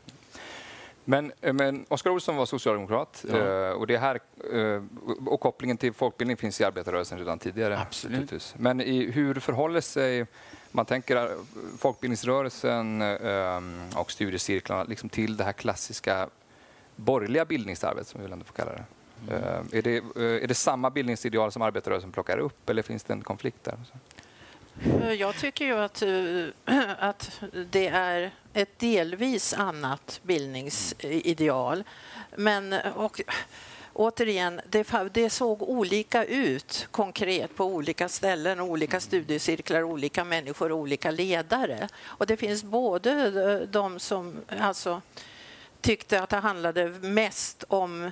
Men, 1.05 1.31
eh, 1.41 1.53
men 1.53 1.85
Oskar 1.87 2.09
Olsson 2.09 2.35
var 2.35 2.45
socialdemokrat 2.45 3.25
ja. 3.29 3.37
Eh, 3.37 3.71
och, 3.71 3.87
det 3.87 3.97
här, 3.97 4.19
eh, 4.53 4.83
och 5.27 5.39
kopplingen 5.39 5.77
till 5.77 5.93
folkbildning 5.93 6.37
finns 6.37 6.61
i 6.61 6.63
arbetarrörelsen 6.63 7.19
redan 7.19 7.39
tidigare. 7.39 7.79
Absolut. 7.79 8.55
Men 8.57 8.81
i, 8.81 9.11
hur 9.11 9.35
förhåller 9.35 9.81
sig 9.81 10.25
man 10.71 10.85
tänker 10.85 11.29
folkbildningsrörelsen 11.77 13.01
och 13.95 14.11
studiecirklarna 14.11 14.83
liksom 14.83 15.09
till 15.09 15.37
det 15.37 15.43
här 15.43 15.51
klassiska 15.51 16.29
borgerliga 16.95 17.45
bildningsarvet, 17.45 18.07
som 18.07 18.21
vi 18.21 18.23
väl 18.23 18.33
ändå 18.33 18.45
får 18.45 18.53
kalla 18.53 18.71
det. 18.71 18.83
Mm. 19.29 19.67
Är, 19.71 19.81
det 19.81 19.97
eh, 19.97 20.43
är 20.43 20.47
det 20.47 20.55
samma 20.55 20.89
bildningsideal 20.89 21.51
som 21.51 21.61
arbetarrörelsen 21.61 22.11
plockar 22.11 22.37
upp 22.37 22.69
eller 22.69 22.81
finns 22.81 23.03
det 23.03 23.13
en 23.13 23.21
konflikt 23.21 23.63
där? 23.63 23.77
Eh, 25.01 25.13
jag 25.13 25.35
tycker 25.35 25.65
ju 25.65 25.79
att, 25.79 26.03
att 26.99 27.41
det 27.71 27.87
är 27.87 28.31
ett 28.53 28.79
delvis 28.79 29.53
annat 29.53 30.19
bildningsideal. 30.23 31.83
Men 32.35 32.73
och, 32.95 33.21
återigen, 33.93 34.61
det, 34.69 34.87
det, 35.13 35.29
såg 35.29 35.61
olika 35.61 36.25
ut 36.25 36.87
konkret 36.91 37.55
på 37.55 37.65
olika 37.65 38.09
ställen, 38.09 38.59
olika 38.59 38.99
studiecirklar, 38.99 39.83
olika 39.83 40.23
människor, 40.23 40.71
olika 40.71 41.11
ledare. 41.11 41.89
Och 42.03 42.27
det 42.27 42.37
finns 42.37 42.63
både 42.63 43.65
de 43.65 43.99
som 43.99 44.35
alltså, 44.59 45.01
tyckte 45.83 46.21
att 46.21 46.29
det 46.29 46.37
handlade 46.37 46.89
mest 46.89 47.63
om 47.67 48.11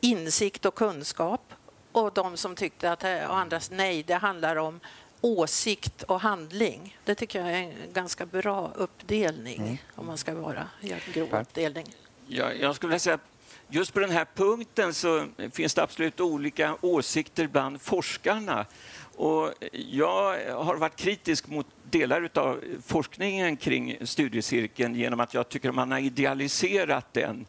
insikt 0.00 0.64
och 0.64 0.74
kunskap 0.74 1.52
och 1.92 2.12
de 2.12 2.36
som 2.36 2.54
tyckte 2.54 2.92
att 2.92 3.04
andras 3.04 3.70
nej, 3.70 4.02
det 4.02 4.14
handlar 4.14 4.56
om 4.56 4.80
åsikt 5.20 6.02
och 6.02 6.20
handling. 6.20 6.98
Det 7.04 7.14
tycker 7.14 7.40
jag 7.40 7.48
är 7.48 7.54
en 7.54 7.72
ganska 7.92 8.26
bra 8.26 8.72
uppdelning, 8.74 9.62
mm. 9.62 9.76
om 9.94 10.06
man 10.06 10.18
ska 10.18 10.34
vara 10.34 10.68
i 10.80 10.92
en 10.92 11.00
grov 11.12 11.34
uppdelning. 11.34 11.86
Ja, 12.26 12.52
jag 12.52 12.76
skulle 12.76 12.88
vilja 12.88 12.98
säga 12.98 13.14
att 13.14 13.20
just 13.68 13.92
på 13.92 14.00
den 14.00 14.10
här 14.10 14.26
punkten 14.34 14.94
så 14.94 15.26
finns 15.52 15.74
det 15.74 15.82
absolut 15.82 16.20
olika 16.20 16.76
åsikter 16.80 17.46
bland 17.46 17.80
forskarna. 17.80 18.66
Och 19.16 19.52
jag 19.72 20.52
har 20.54 20.76
varit 20.76 20.96
kritisk 20.96 21.46
mot 21.48 21.66
delar 21.90 22.30
av 22.34 22.60
forskningen 22.86 23.56
kring 23.56 23.96
studiecirkeln 24.02 24.94
genom 24.94 25.20
att 25.20 25.34
jag 25.34 25.48
tycker 25.48 25.72
man 25.72 25.92
har 25.92 25.98
idealiserat 25.98 27.12
den 27.12 27.46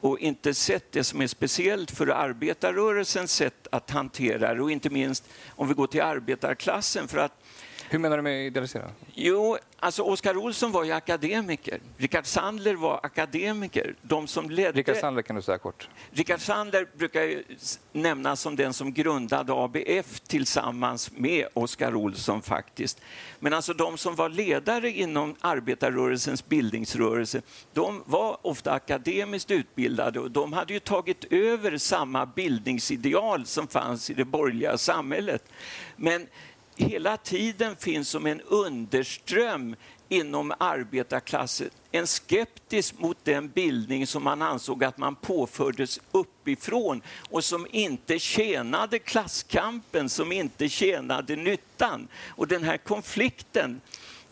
och 0.00 0.18
inte 0.18 0.54
sett 0.54 0.92
det 0.92 1.04
som 1.04 1.20
är 1.20 1.26
speciellt 1.26 1.90
för 1.90 2.06
arbetarrörelsens 2.06 3.32
sätt 3.32 3.66
att 3.72 3.90
hantera 3.90 4.54
det. 4.54 4.62
Och 4.62 4.70
inte 4.70 4.90
minst 4.90 5.28
om 5.48 5.68
vi 5.68 5.74
går 5.74 5.86
till 5.86 6.02
arbetarklassen 6.02 7.08
för 7.08 7.18
att 7.18 7.42
hur 7.88 7.98
menar 7.98 8.16
du 8.16 8.22
med 8.22 8.46
idealisera? 8.46 8.90
Jo, 9.14 9.58
alltså 9.78 10.02
Oskar 10.02 10.36
Olsson 10.36 10.72
var 10.72 10.84
ju 10.84 10.92
akademiker. 10.92 11.80
Rickard 11.96 12.26
Sandler 12.26 12.74
var 12.74 13.00
akademiker. 13.02 13.94
De 14.02 14.26
som 14.26 14.50
ledde... 14.50 14.78
Rickard 14.78 14.96
Sandler 14.96 15.22
kan 15.22 15.36
du 15.36 15.42
säga 15.42 15.58
kort. 15.58 15.88
Rickard 16.10 16.40
Sandler 16.40 16.88
brukar 16.96 17.42
nämnas 17.92 18.40
som 18.40 18.56
den 18.56 18.72
som 18.72 18.92
grundade 18.92 19.52
ABF 19.52 20.20
tillsammans 20.20 21.10
med 21.12 21.46
Oskar 21.54 21.94
Olsson 21.94 22.42
faktiskt. 22.42 23.00
Men 23.40 23.52
alltså 23.52 23.74
de 23.74 23.98
som 23.98 24.14
var 24.14 24.28
ledare 24.28 24.90
inom 24.90 25.34
arbetarrörelsens 25.40 26.48
bildningsrörelse, 26.48 27.42
de 27.72 28.02
var 28.06 28.46
ofta 28.46 28.72
akademiskt 28.72 29.50
utbildade 29.50 30.20
och 30.20 30.30
de 30.30 30.52
hade 30.52 30.72
ju 30.72 30.80
tagit 30.80 31.24
över 31.32 31.78
samma 31.78 32.26
bildningsideal 32.26 33.46
som 33.46 33.66
fanns 33.66 34.10
i 34.10 34.14
det 34.14 34.24
borgerliga 34.24 34.78
samhället. 34.78 35.44
Men 35.96 36.26
hela 36.76 37.16
tiden 37.16 37.76
finns 37.76 38.08
som 38.08 38.26
en 38.26 38.40
underström 38.40 39.76
inom 40.08 40.52
arbetarklassen 40.58 41.70
en 41.96 42.06
skeptisk 42.06 42.98
mot 42.98 43.24
den 43.24 43.48
bildning 43.48 44.06
som 44.06 44.24
man 44.24 44.42
ansåg 44.42 44.84
att 44.84 44.98
man 44.98 45.14
påfördes 45.14 46.00
uppifrån 46.12 47.02
och 47.30 47.44
som 47.44 47.66
inte 47.70 48.18
tjänade 48.18 48.98
klasskampen, 48.98 50.08
som 50.08 50.32
inte 50.32 50.68
tjänade 50.68 51.36
nyttan. 51.36 52.08
Och 52.26 52.48
den 52.48 52.64
här 52.64 52.76
konflikten 52.76 53.80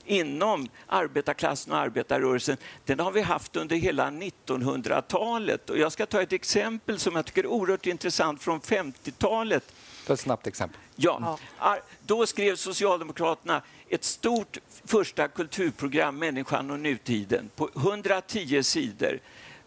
inom 0.06 0.68
arbetarklassen 0.86 1.72
och 1.72 1.78
arbetarrörelsen, 1.78 2.56
den 2.84 3.00
har 3.00 3.12
vi 3.12 3.20
haft 3.20 3.56
under 3.56 3.76
hela 3.76 4.10
1900-talet. 4.10 5.70
Och 5.70 5.78
jag 5.78 5.92
ska 5.92 6.06
ta 6.06 6.22
ett 6.22 6.32
exempel 6.32 6.98
som 6.98 7.16
jag 7.16 7.26
tycker 7.26 7.44
är 7.44 7.46
oerhört 7.46 7.86
intressant 7.86 8.42
från 8.42 8.60
50-talet. 8.60 9.72
Ett 10.08 10.20
snabbt 10.20 10.46
exempel. 10.46 10.80
Ja. 10.96 11.38
Då 12.06 12.26
skrev 12.26 12.56
Socialdemokraterna 12.56 13.62
ett 13.88 14.04
stort 14.04 14.58
första 14.84 15.28
kulturprogram, 15.28 16.18
Människan 16.18 16.70
och 16.70 16.80
nutiden, 16.80 17.50
på 17.56 17.70
110 17.76 18.62
sidor. 18.62 19.18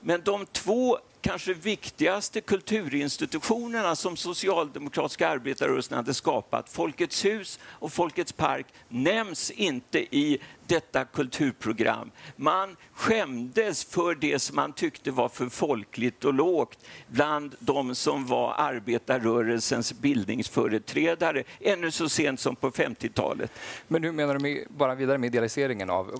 Men 0.01 0.21
de 0.21 0.45
två 0.45 0.99
kanske 1.27 1.53
viktigaste 1.53 2.41
kulturinstitutionerna 2.41 3.95
som 3.95 4.17
socialdemokratiska 4.17 5.29
arbetarrörelsen 5.29 5.97
hade 5.97 6.13
skapat, 6.13 6.69
Folkets 6.69 7.25
hus 7.25 7.59
och 7.63 7.93
Folkets 7.93 8.31
park, 8.31 8.65
nämns 8.89 9.51
inte 9.51 10.15
i 10.15 10.41
detta 10.67 11.05
kulturprogram. 11.05 12.11
Man 12.35 12.75
skämdes 12.93 13.85
för 13.85 14.15
det 14.15 14.39
som 14.39 14.55
man 14.55 14.73
tyckte 14.73 15.11
var 15.11 15.29
för 15.29 15.49
folkligt 15.49 16.25
och 16.25 16.33
lågt 16.33 16.79
bland 17.07 17.55
de 17.59 17.95
som 17.95 18.25
var 18.25 18.53
arbetarrörelsens 18.57 19.93
bildningsföreträdare 19.93 21.43
ännu 21.59 21.91
så 21.91 22.09
sent 22.09 22.39
som 22.39 22.55
på 22.55 22.71
50-talet. 22.71 23.51
Men 23.87 24.03
hur 24.03 24.11
menar 24.11 24.33
du 24.33 24.39
med, 24.39 24.67
bara 24.69 24.95
vidare 24.95 25.17
med 25.17 25.27
idealiseringen 25.27 25.89
av... 25.89 26.19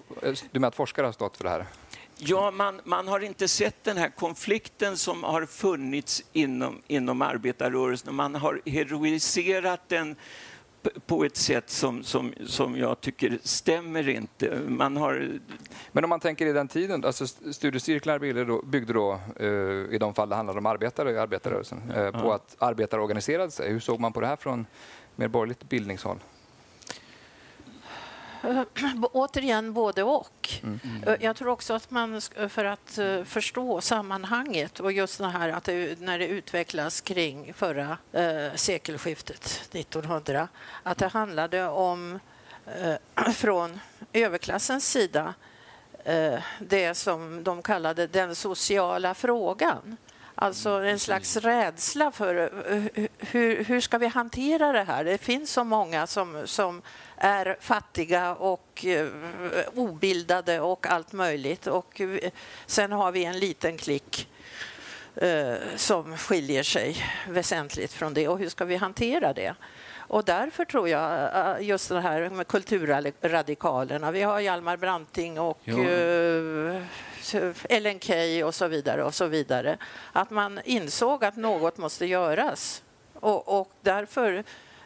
Du 0.52 0.60
menar 0.60 0.68
att 0.68 0.76
forskare 0.76 1.06
har 1.06 1.14
stått 1.14 1.38
för 1.38 1.44
det 1.44 1.50
här? 1.50 1.66
Ja, 2.20 2.52
man, 2.52 2.82
man 2.84 3.08
har 3.08 3.20
inte 3.20 3.48
sett 3.48 3.84
den 3.84 3.98
här 3.98 4.10
konflikten 4.10 4.98
som 4.98 5.24
har 5.24 5.46
funnits 5.46 6.24
inom, 6.34 6.82
inom 6.88 7.22
arbetarrörelsen. 7.22 8.16
Man 8.16 8.36
har 8.36 8.62
heroiserat 8.66 9.82
den 9.88 10.16
på 11.06 11.24
ett 11.24 11.38
sätt 11.38 11.70
som, 11.70 12.04
som, 12.04 12.34
som 12.46 12.78
jag 12.78 13.02
tycker 13.02 13.40
stämmer 13.44 14.10
inte. 14.10 14.60
Man 14.68 14.98
har... 14.98 15.40
Men 15.92 16.04
om 16.04 16.10
man 16.10 16.20
tänker 16.20 16.46
i 16.46 16.54
den 16.54 16.68
tiden, 16.68 17.06
alltså 17.06 17.28
studiecirklar 17.28 18.20
byggde 18.20 18.46
då, 18.46 18.62
byggde 18.62 18.94
då 18.94 19.20
uh, 19.42 19.94
i 19.94 19.98
de 19.98 20.14
fall 20.14 20.30
det 20.30 20.36
handlade 20.36 20.60
om 20.60 20.66
arbetare 20.66 21.12
i 21.12 21.18
arbetarrörelsen, 21.18 21.92
uh, 21.98 22.22
på 22.22 22.34
att 22.34 22.56
arbetare 22.60 23.02
organiserade 23.02 23.52
sig. 23.52 23.72
Hur 23.72 23.80
såg 23.80 24.00
man 24.00 24.14
på 24.14 24.22
det 24.22 24.28
här 24.28 24.36
från 24.36 24.66
mer 25.16 25.28
borgerligt 25.28 25.70
bildningshåll? 25.70 26.20
Återigen 29.14 29.74
både 29.74 30.04
och. 30.04 30.50
Mm. 30.64 31.18
Jag 31.20 31.36
tror 31.36 31.48
också 31.48 31.74
att 31.74 31.92
man 31.92 32.22
för 32.50 32.66
att 32.66 32.98
eh, 32.98 33.24
förstå 33.24 33.82
sammanhanget 33.82 34.80
och 34.80 34.92
just 34.92 35.18
det 35.18 35.28
här 35.28 35.50
att 35.50 35.64
det, 35.64 36.00
när 36.00 36.20
det 36.20 36.28
utvecklas 36.28 37.02
kring 37.02 37.54
förra 37.54 37.98
eh, 38.12 38.54
sekelskiftet 38.56 39.70
1900 39.74 40.48
att 40.84 40.98
det 40.98 41.08
handlade 41.08 41.68
om 41.68 42.20
eh, 42.66 43.32
från 43.34 43.80
överklassens 44.14 44.92
sida 44.92 45.34
eh, 46.04 46.40
det 46.60 46.96
som 46.96 47.44
de 47.44 47.62
kallade 47.62 48.08
den 48.08 48.36
sociala 48.36 49.14
frågan. 49.14 49.98
Alltså 50.40 50.70
en 50.70 51.00
slags 51.00 51.38
rädsla 51.38 52.12
för 52.12 52.36
eh, 52.72 53.06
hur, 53.18 53.64
hur 53.64 53.82
ska 53.82 53.98
vi 53.98 54.08
hantera 54.08 54.72
det 54.72 54.84
här? 54.84 55.04
Det 55.04 55.18
finns 55.18 55.52
så 55.52 55.64
många 55.64 56.08
som, 56.08 56.42
som 56.46 56.82
är 57.16 57.58
fattiga 57.60 58.36
och 58.36 58.86
uh, 58.88 59.10
obildade 59.76 60.60
och 60.60 60.88
allt 60.88 61.14
möjligt. 61.14 61.68
Och 61.68 62.02
sen 62.66 62.92
har 62.92 63.12
vi 63.12 63.26
en 63.26 63.40
liten 63.40 63.78
klick 63.78 64.30
uh, 65.24 65.56
som 65.76 66.18
skiljer 66.18 66.64
sig 66.64 66.98
väsentligt 67.28 67.94
från 67.94 68.14
det. 68.14 68.28
Och 68.28 68.40
hur 68.40 68.50
ska 68.50 68.66
vi 68.66 68.76
hantera 68.76 69.34
det? 69.34 69.56
Och 69.96 70.24
därför 70.24 70.66
tror 70.66 70.90
jag 70.90 71.64
just 71.64 71.90
det 71.90 72.02
här 72.02 72.30
med 72.30 72.48
kulturradikalerna. 72.48 74.12
Vi 74.12 74.22
har 74.22 74.40
Hjalmar 74.40 74.78
Branting 74.78 75.40
och 75.40 75.60
ja. 75.64 75.76
Ellen 77.70 78.00
Key 78.00 78.44
och 78.44 78.56
så 78.56 78.68
vidare 78.68 79.04
och 79.04 79.16
så 79.16 79.26
vidare. 79.26 79.78
Att 80.14 80.30
man 80.30 80.60
insåg 80.66 81.26
att 81.26 81.36
något 81.36 81.78
måste 81.78 82.06
göras 82.06 82.84
och, 83.14 83.60
och 83.60 83.72
därför 83.82 84.44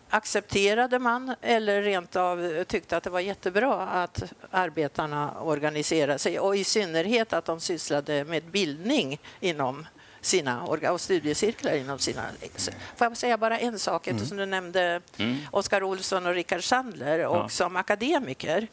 accepterade 0.09 0.99
man 0.99 1.35
eller 1.41 1.81
rent 1.81 2.15
av 2.15 2.63
tyckte 2.63 2.97
att 2.97 3.03
det 3.03 3.09
var 3.09 3.19
jättebra 3.19 3.73
att 3.81 4.23
arbetarna 4.51 5.41
organiserade 5.41 6.19
sig 6.19 6.39
och 6.39 6.55
i 6.55 6.63
synnerhet 6.63 7.33
att 7.33 7.45
de 7.45 7.59
sysslade 7.59 8.23
med 8.23 8.43
bildning 8.43 9.19
inom 9.39 9.85
sina 10.21 10.63
och 10.63 11.01
studiecirklar 11.01 11.75
inom 11.75 11.99
sina... 11.99 12.23
Får 12.95 13.05
jag 13.07 13.17
säga 13.17 13.37
bara 13.37 13.59
en 13.59 13.79
sak 13.79 14.07
eftersom 14.07 14.37
mm. 14.37 14.49
du 14.49 14.51
nämnde 14.51 15.01
mm. 15.17 15.37
Oskar 15.51 15.83
Olsson 15.83 16.25
och 16.25 16.33
Rickard 16.33 16.63
Sandler 16.63 17.27
och 17.27 17.37
ja. 17.37 17.49
som 17.49 17.75
akademiker 17.75 18.67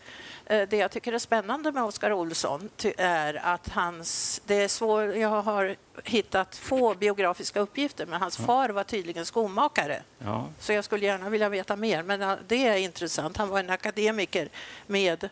Eh, 0.51 0.69
det 0.69 0.77
jag 0.77 0.91
tycker 0.91 1.13
är 1.13 1.19
spännande 1.19 1.73
med 1.73 1.85
Oskar 1.85 2.13
Olsson 2.13 2.69
är 2.99 3.35
att 3.35 3.69
hans... 3.69 4.41
Det 4.47 4.55
är 4.55 4.69
svår, 4.69 5.05
jag 5.05 5.43
har 5.43 5.77
hittat 6.05 6.57
få 6.57 6.95
biografiska 6.95 7.61
uppgifter, 7.61 8.07
men 8.07 8.21
hans 8.21 8.37
far 8.37 8.69
var 8.69 8.85
tydligen 8.85 9.27
skomakare. 9.27 10.03
Ja. 10.19 10.49
Så 10.59 10.73
jag 10.73 10.85
skulle 10.85 11.07
gärna 11.07 11.29
vilja 11.29 11.49
veta 11.49 11.77
mer, 11.77 12.03
men 12.03 12.39
det 12.49 12.67
är 12.67 12.77
intressant. 12.77 13.37
Han 13.37 13.49
var 13.49 13.61
en 13.61 13.71
akademiker 13.71 14.49
med 14.87 15.29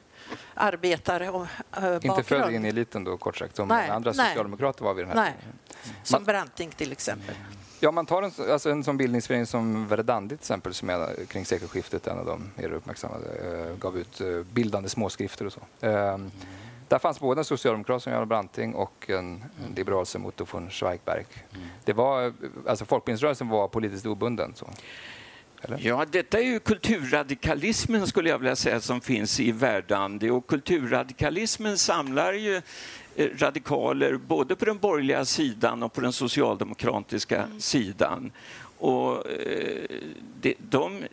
arbetare 0.54 1.30
och 1.30 1.46
bakgrund. 1.70 2.04
Inte 2.04 2.22
född 2.22 2.52
in 2.52 2.64
i 2.64 2.68
eliten 2.68 3.04
då, 3.04 3.16
kort 3.16 3.36
sagt, 3.36 3.56
som 3.56 3.68
nej, 3.68 3.90
andra 3.90 4.14
socialdemokrater 4.14 4.84
var 4.84 4.94
vid 4.94 5.06
den 5.06 5.18
här 5.18 5.24
nej. 5.24 5.34
Som 6.02 6.24
Branting 6.24 6.70
till 6.70 6.92
exempel. 6.92 7.34
Ja, 7.80 7.90
man 7.90 8.06
tar 8.06 8.22
en, 8.22 8.32
alltså 8.50 8.70
en 8.70 8.84
sån 8.84 8.96
bildningsförening 8.96 9.46
som 9.46 9.88
Verdandi 9.88 10.36
till 10.36 10.42
exempel, 10.42 10.74
som 10.74 10.90
är 10.90 11.24
kring 11.24 11.44
sekelskiftet 11.44 12.06
en 12.06 12.18
av 12.18 12.26
de 12.26 12.50
mer 12.56 12.72
uppmärksammade, 12.72 13.26
uh, 13.26 13.76
gav 13.76 13.98
ut 13.98 14.20
bildande 14.52 14.88
småskrifter 14.88 15.46
och 15.46 15.52
så. 15.52 15.60
Mm. 15.80 16.30
Där 16.88 16.98
fanns 16.98 17.20
både 17.20 17.40
en 17.40 17.44
socialdemokrat 17.44 18.02
som 18.02 18.12
Hjalmar 18.12 18.26
Branting 18.26 18.74
och 18.74 19.10
en, 19.10 19.44
en 19.66 19.74
liberal 19.76 20.06
som 20.06 20.26
Otto 20.26 20.46
von 20.50 20.70
Schweigberg. 20.70 21.26
Mm. 21.54 21.66
Det 21.84 21.92
var, 21.92 22.32
alltså 22.66 22.84
folkbildningsrörelsen 22.84 23.48
var 23.48 23.68
politiskt 23.68 24.06
obunden. 24.06 24.54
Så. 24.54 24.66
Eller? 25.66 25.80
Ja, 25.82 26.06
detta 26.10 26.38
är 26.38 26.44
ju 26.44 26.60
kulturradikalismen 26.60 28.06
skulle 28.06 28.30
jag 28.30 28.38
vilja 28.38 28.56
säga 28.56 28.80
som 28.80 29.00
finns 29.00 29.40
i 29.40 29.52
Verdandi 29.52 30.30
och 30.30 30.46
kulturradikalismen 30.46 31.78
samlar 31.78 32.32
ju 32.32 32.62
Eh, 33.18 33.28
radikaler 33.38 34.16
både 34.16 34.56
på 34.56 34.64
den 34.64 34.78
borgerliga 34.78 35.24
sidan 35.24 35.82
och 35.82 35.92
på 35.92 36.00
den 36.00 36.12
socialdemokratiska 36.12 37.42
mm. 37.42 37.60
sidan. 37.60 38.32
Och 38.78 39.30
eh, 39.30 39.84
de, 40.40 40.54
de 40.58 41.04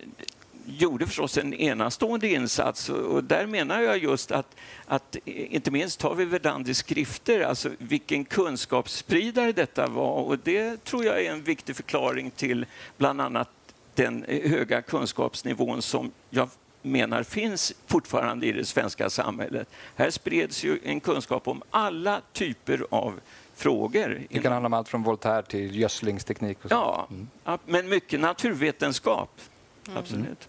gjorde 0.66 1.08
förstås 1.08 1.38
en 1.38 1.54
enastående 1.54 2.28
insats 2.28 2.90
och 2.90 3.24
där 3.24 3.46
menar 3.46 3.82
jag 3.82 3.98
just 3.98 4.32
att, 4.32 4.56
att 4.86 5.16
inte 5.26 5.72
minst 5.72 6.00
tar 6.00 6.16
vi 6.16 6.26
Verdandis 6.26 6.78
skrifter, 6.78 7.42
alltså 7.42 7.70
vilken 7.78 8.26
kunskapsspridare 8.26 9.52
detta 9.52 9.88
var 9.88 10.24
och 10.24 10.40
det 10.44 10.84
tror 10.84 11.06
jag 11.06 11.26
är 11.26 11.32
en 11.32 11.44
viktig 11.44 11.76
förklaring 11.76 12.32
till 12.32 12.66
bland 12.98 13.22
annat 13.22 13.50
den 13.96 14.26
höga 14.28 14.82
kunskapsnivån 14.82 15.82
som 15.82 16.12
jag 16.30 16.50
menar 16.82 17.24
finns 17.24 17.74
fortfarande 17.88 18.46
i 18.46 18.52
det 18.52 18.66
svenska 18.66 19.10
samhället. 19.10 19.68
Här 19.96 20.10
spreds 20.10 20.64
ju 20.64 20.80
en 20.84 21.00
kunskap 21.00 21.48
om 21.48 21.64
alla 21.70 22.22
typer 22.34 22.86
av 22.90 23.20
frågor. 23.56 24.22
Det 24.30 24.40
kan 24.40 24.52
handla 24.52 24.66
om 24.66 24.74
allt 24.74 24.90
från 24.90 25.04
Voltaire 25.04 25.44
till 25.44 25.80
gödslingsteknik. 25.80 26.66
Och 26.66 26.72
ja, 26.72 27.08
mm. 27.10 27.60
men 27.66 27.90
mycket 27.90 28.20
naturvetenskap. 28.20 29.42
Mm. 29.88 30.00
Absolut. 30.00 30.48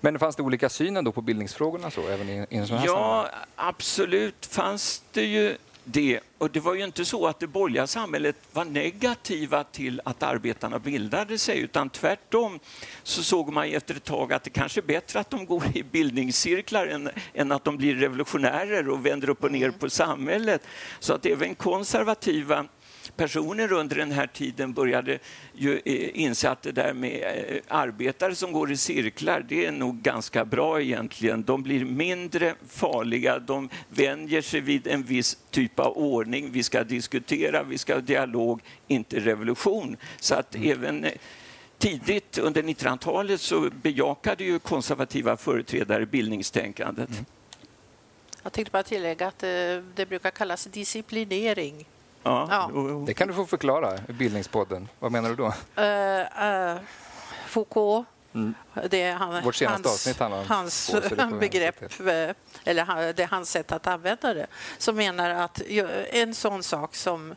Men 0.00 0.18
fanns 0.18 0.36
det 0.36 0.42
olika 0.42 0.68
synen 0.68 1.04
då 1.04 1.12
på 1.12 1.20
bildningsfrågorna 1.20 1.90
så, 1.90 2.08
även 2.08 2.28
i, 2.28 2.46
i 2.50 2.56
en 2.56 2.66
sån 2.66 2.78
här 2.78 2.86
Ja, 2.86 2.92
sammanhang? 2.92 3.46
absolut 3.56 4.46
fanns 4.46 5.02
det 5.12 5.24
ju 5.24 5.56
det. 5.84 6.20
Och 6.38 6.50
det 6.50 6.60
var 6.60 6.74
ju 6.74 6.84
inte 6.84 7.04
så 7.04 7.26
att 7.26 7.40
det 7.40 7.46
borgerliga 7.46 7.86
samhället 7.86 8.36
var 8.52 8.64
negativa 8.64 9.64
till 9.64 10.00
att 10.04 10.22
arbetarna 10.22 10.78
bildade 10.78 11.38
sig, 11.38 11.58
utan 11.58 11.90
tvärtom 11.90 12.58
så 13.02 13.22
såg 13.22 13.52
man 13.52 13.64
efter 13.64 13.94
ett 13.94 14.04
tag 14.04 14.32
att 14.32 14.44
det 14.44 14.50
kanske 14.50 14.80
är 14.80 14.82
bättre 14.82 15.20
att 15.20 15.30
de 15.30 15.46
går 15.46 15.62
i 15.74 15.82
bildningscirklar 15.82 16.86
än, 16.86 17.10
än 17.34 17.52
att 17.52 17.64
de 17.64 17.76
blir 17.76 17.94
revolutionärer 17.94 18.88
och 18.88 19.06
vänder 19.06 19.30
upp 19.30 19.44
och 19.44 19.52
ner 19.52 19.70
på 19.70 19.90
samhället. 19.90 20.66
Så 20.98 21.14
att 21.14 21.26
även 21.26 21.54
konservativa 21.54 22.66
personer 23.20 23.72
under 23.72 23.96
den 23.96 24.12
här 24.12 24.26
tiden 24.26 24.72
började 24.72 25.18
ju 25.54 25.80
eh, 25.84 26.20
inse 26.20 26.50
att 26.50 26.62
det 26.62 26.72
där 26.72 26.92
med 26.92 27.44
eh, 27.48 27.60
arbetare 27.68 28.34
som 28.34 28.52
går 28.52 28.72
i 28.72 28.76
cirklar, 28.76 29.44
det 29.48 29.66
är 29.66 29.72
nog 29.72 30.02
ganska 30.02 30.44
bra 30.44 30.80
egentligen. 30.82 31.42
De 31.42 31.62
blir 31.62 31.84
mindre 31.84 32.54
farliga, 32.68 33.38
de 33.38 33.68
vänjer 33.88 34.42
sig 34.42 34.60
vid 34.60 34.86
en 34.86 35.02
viss 35.02 35.38
typ 35.50 35.78
av 35.78 35.98
ordning. 35.98 36.52
Vi 36.52 36.62
ska 36.62 36.84
diskutera, 36.84 37.62
vi 37.62 37.78
ska 37.78 37.94
ha 37.94 38.00
dialog, 38.00 38.60
inte 38.86 39.20
revolution. 39.20 39.96
Så 40.20 40.34
att 40.34 40.54
mm. 40.54 40.70
även 40.70 41.04
eh, 41.04 41.12
tidigt 41.78 42.38
under 42.38 42.62
1900-talet 42.62 43.40
så 43.40 43.70
bejakade 43.82 44.44
ju 44.44 44.58
konservativa 44.58 45.36
företrädare 45.36 46.06
bildningstänkandet. 46.06 47.10
Mm. 47.10 47.24
Jag 48.42 48.52
tänkte 48.52 48.72
bara 48.72 48.82
tillägga 48.82 49.26
att 49.26 49.38
det, 49.38 49.84
det 49.94 50.06
brukar 50.06 50.30
kallas 50.30 50.64
disciplinering. 50.64 51.86
Ja, 52.22 52.48
ja. 52.50 52.70
Det 53.06 53.14
kan 53.14 53.28
du 53.28 53.34
få 53.34 53.46
förklara 53.46 53.98
i 54.08 54.12
Bildningspodden. 54.12 54.88
Vad 54.98 55.12
menar 55.12 55.28
du 55.28 55.36
då? 55.36 55.46
Uh, 55.46 56.74
uh, 56.74 56.80
Foucault 57.46 58.06
Mm. 58.32 58.54
Det 58.90 59.02
är 59.02 59.14
han, 59.14 59.44
Vårt 59.44 59.54
senaste 59.54 59.88
hans, 59.88 59.94
avsnitt 59.94 60.18
handlar 60.18 60.40
om 60.40 60.46
hans 60.48 60.94
begrepp, 61.40 61.82
eh, 62.00 62.30
eller 62.64 63.12
det 63.12 63.22
är 63.22 63.26
hans 63.26 63.50
sätt 63.50 63.72
att 63.72 63.86
använda 63.86 64.34
det, 64.34 64.46
som 64.78 64.96
menar 64.96 65.30
att 65.30 65.60
en 66.10 66.34
sån 66.34 66.62
sak 66.62 66.94
som 66.94 67.34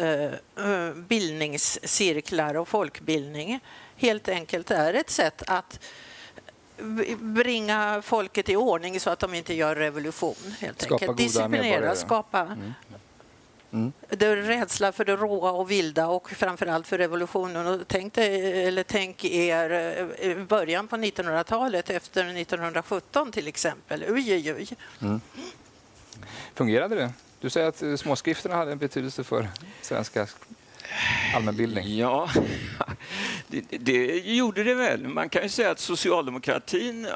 uh, 0.00 0.92
bildningscirklar 0.94 2.54
och 2.54 2.68
folkbildning 2.68 3.60
helt 3.96 4.28
enkelt 4.28 4.70
är 4.70 4.94
ett 4.94 5.10
sätt 5.10 5.42
att 5.46 5.80
bringa 7.18 8.02
folket 8.04 8.48
i 8.48 8.56
ordning 8.56 9.00
så 9.00 9.10
att 9.10 9.18
de 9.18 9.34
inte 9.34 9.54
gör 9.54 9.76
revolution. 9.76 10.54
Helt 10.60 10.82
skapa 10.82 10.94
enkelt. 10.94 11.18
Disciplinera, 11.18 11.94
skapa 11.94 12.40
mm. 12.40 12.74
Mm. 13.72 13.92
Det 14.08 14.26
är 14.26 14.36
rädsla 14.36 14.92
för 14.92 15.04
det 15.04 15.16
råa 15.16 15.50
och 15.50 15.70
vilda 15.70 16.06
och 16.06 16.30
framförallt 16.30 16.86
för 16.86 16.98
revolutionen. 16.98 17.66
Och 17.66 17.80
tänk, 17.88 18.14
dig, 18.14 18.66
eller 18.66 18.82
tänk 18.82 19.24
er 19.24 19.70
eh, 20.20 20.36
början 20.36 20.88
på 20.88 20.96
1900-talet 20.96 21.90
efter 21.90 22.24
1917 22.24 23.32
till 23.32 23.48
exempel. 23.48 24.04
Oj, 24.08 24.34
oj, 24.34 24.54
oj. 24.54 24.68
Mm. 25.00 25.20
Fungerade 26.54 26.94
det? 26.94 27.12
Du 27.40 27.50
säger 27.50 27.68
att 27.68 27.82
eh, 27.82 27.96
småskrifterna 27.96 28.56
hade 28.56 28.72
en 28.72 28.78
betydelse 28.78 29.24
för 29.24 29.48
svenska 29.82 30.26
allmänbildning? 31.34 31.96
Ja, 31.96 32.30
det, 33.52 33.78
det, 33.78 34.18
gjorde 34.18 34.64
det 34.64 34.74
väl. 34.74 35.08
Man 35.08 35.28
kan 35.28 35.42
ju 35.42 35.48
säga 35.48 35.70
att 35.70 35.78
socialdemokratin 35.78 37.08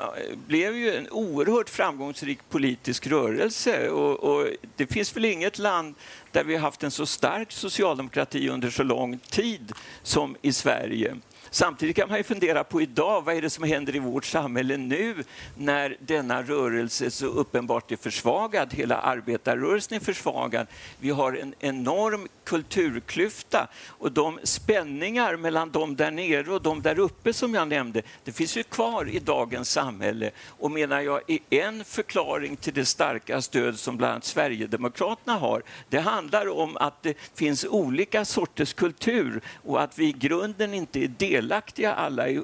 blev 0.47 0.77
ju 0.77 0.95
en 0.95 1.09
oerhört 1.11 1.69
framgångsrik 1.69 2.39
politisk 2.49 3.07
rörelse 3.07 3.91
och, 3.91 4.25
och 4.25 4.49
det 4.77 4.87
finns 4.87 5.17
väl 5.17 5.25
inget 5.25 5.59
land 5.59 5.95
där 6.33 6.45
vi 6.45 6.55
har 6.55 6.61
haft 6.61 6.83
en 6.83 6.91
så 6.91 7.07
stark 7.07 7.53
socialdemokrati 7.53 8.49
under 8.49 8.71
så 8.71 8.83
lång 8.83 9.19
tid 9.19 9.73
som 10.03 10.37
i 10.43 10.53
Sverige. 10.53 11.17
Samtidigt 11.57 11.97
kan 11.97 12.09
man 12.09 12.19
ju 12.19 12.25
fundera 12.25 12.65
på 12.65 12.83
idag, 12.83 13.25
vad 13.25 13.37
är 13.37 13.43
det 13.43 13.51
som 13.51 13.65
händer 13.65 13.97
i 13.97 13.99
vårt 13.99 14.25
samhälle 14.25 14.77
nu 14.77 15.25
när 15.55 15.97
denna 16.01 16.43
rörelse 16.43 17.11
så 17.11 17.27
uppenbart 17.27 17.93
är 17.93 17.97
försvagad, 17.97 18.75
hela 18.75 18.97
arbetarrörelsen 18.97 19.97
är 19.97 20.01
försvagad. 20.01 20.67
Vi 21.01 21.11
har 21.11 21.33
en 21.33 21.55
enorm 21.59 22.29
kulturklyfta 22.45 23.69
och 23.87 24.13
de 24.13 24.39
spänningar 24.43 25.37
mellan 25.37 25.71
de 25.71 25.97
där 25.97 26.11
nere 26.11 26.53
och 26.53 26.63
de 26.63 26.83
där 26.83 26.99
uppe 26.99 27.33
som 27.33 27.55
jag 27.55 27.69
nämnde, 27.69 28.03
det 28.25 28.33
finns 28.33 28.57
ju 28.57 28.63
kvar 28.63 29.09
i 29.09 29.19
dagens 29.19 29.71
samhälle 29.71 30.31
och 30.49 30.71
menar 30.71 31.01
jag 31.01 31.21
är 31.31 31.39
en 31.51 31.85
förklaring 31.85 32.57
till 32.57 32.75
det 32.75 32.85
starka 32.85 33.43
stöd 33.43 33.79
som 33.79 33.97
bland 33.97 34.13
annat 34.13 34.25
Sverigedemokraterna 34.25 35.39
har. 35.39 35.63
Det 35.89 35.99
handlar 35.99 36.49
om 36.49 36.77
att 36.77 37.03
det 37.03 37.15
finns 37.35 37.65
olika 37.65 38.25
sorters 38.25 38.73
kultur 38.73 39.41
och 39.65 39.83
att 39.83 39.99
vi 39.99 40.09
i 40.09 40.13
grunden 40.13 40.75
inte 40.75 40.99
är 41.05 41.09
delaktiga 41.09 41.46
alla 41.53 42.29
i, 42.29 42.43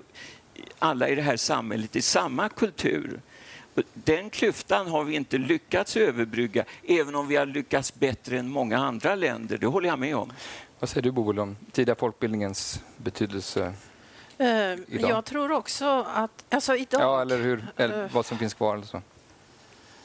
alla 0.78 1.08
i 1.08 1.14
det 1.14 1.22
här 1.22 1.36
samhället 1.36 1.96
i 1.96 2.02
samma 2.02 2.48
kultur. 2.48 3.20
Den 3.94 4.30
klyftan 4.30 4.88
har 4.88 5.04
vi 5.04 5.14
inte 5.14 5.38
lyckats 5.38 5.96
överbrygga, 5.96 6.64
även 6.88 7.14
om 7.14 7.28
vi 7.28 7.36
har 7.36 7.46
lyckats 7.46 7.94
bättre 7.94 8.38
än 8.38 8.48
många 8.48 8.78
andra 8.78 9.14
länder. 9.14 9.58
Det 9.58 9.66
håller 9.66 9.88
jag 9.88 9.98
med 9.98 10.16
om. 10.16 10.32
Vad 10.78 10.90
säger 10.90 11.02
du, 11.02 11.10
Boel, 11.10 11.38
om 11.38 11.56
tidiga 11.72 11.94
folkbildningens 11.94 12.80
betydelse 12.96 13.74
uh, 14.40 14.46
idag? 14.46 15.10
Jag 15.10 15.24
tror 15.24 15.52
också 15.52 16.06
att... 16.14 16.44
Alltså 16.50 16.76
idag, 16.76 17.00
ja, 17.00 17.22
eller, 17.22 17.38
hur, 17.38 17.66
eller 17.76 18.08
vad 18.12 18.26
som 18.26 18.38
finns 18.38 18.54
kvar. 18.54 18.74
Eller 18.74 18.86
så. 18.86 19.02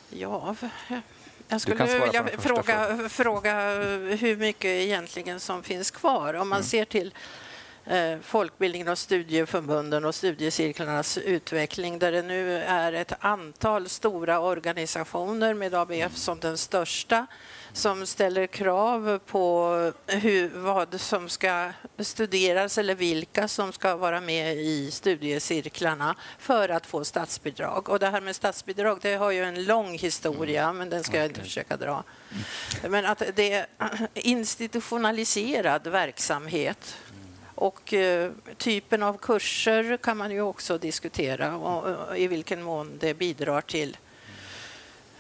Ja, 0.10 0.56
jag 1.48 1.62
skulle 1.62 2.00
vilja 2.00 2.28
fråga, 2.38 3.10
fråga 3.10 3.54
hur 4.16 4.38
mycket 4.38 4.66
egentligen 4.66 5.40
som 5.40 5.64
finns 5.64 5.92
kvar. 5.92 6.34
Om 6.34 6.50
man 6.50 6.58
mm. 6.58 6.68
ser 6.68 6.86
till 6.86 7.08
Eh, 7.08 7.16
folkbildningen 8.22 8.88
och 8.88 8.98
studieförbunden 8.98 10.06
och 10.06 10.16
studiecirklarnas 10.16 11.18
utveckling 11.18 12.00
där 12.00 12.12
det 12.12 12.22
nu 12.22 12.58
är 12.58 12.94
ett 12.94 13.14
antal 13.20 13.90
stora 13.90 14.40
organisationer 14.40 15.54
med 15.54 15.74
ABF 15.74 16.16
som 16.16 16.40
den 16.40 16.58
största 16.58 17.28
som 17.74 18.06
ställer 18.06 18.48
krav 18.48 19.20
på 19.26 19.72
hur, 20.08 20.50
vad 20.50 21.02
som 21.02 21.30
ska 21.30 21.72
studeras 22.00 22.78
eller 22.78 22.96
vilka 22.96 23.48
som 23.48 23.74
ska 23.74 23.96
vara 23.96 24.22
med 24.22 24.58
i 24.58 24.92
studiecirklarna 24.92 26.16
för 26.40 26.70
att 26.70 26.86
få 26.86 27.06
statsbidrag. 27.06 27.90
Och 27.90 28.00
det 28.00 28.10
här 28.10 28.22
med 28.22 28.36
statsbidrag 28.36 29.00
det 29.02 29.16
har 29.16 29.32
ju 29.32 29.44
en 29.44 29.64
lång 29.64 29.98
historia, 29.98 30.64
mm. 30.64 30.78
men 30.78 30.90
den 30.90 31.04
ska 31.04 31.18
jag 31.18 31.26
inte 31.26 31.42
försöka 31.42 31.78
dra. 31.78 32.04
Men 32.90 33.06
att 33.06 33.24
det 33.36 33.54
är 33.54 33.68
institutionaliserad 34.14 35.88
verksamhet 35.88 36.98
och 37.58 37.94
eh, 37.94 38.32
typen 38.58 39.04
av 39.04 39.18
kurser 39.18 39.98
kan 39.98 40.18
man 40.18 40.32
ju 40.32 40.42
också 40.42 40.78
diskutera 40.78 41.56
och, 41.56 42.10
och 42.10 42.18
i 42.18 42.28
vilken 42.28 42.64
mån 42.64 42.98
det 43.00 43.14
bidrar 43.14 43.62
till 43.62 43.98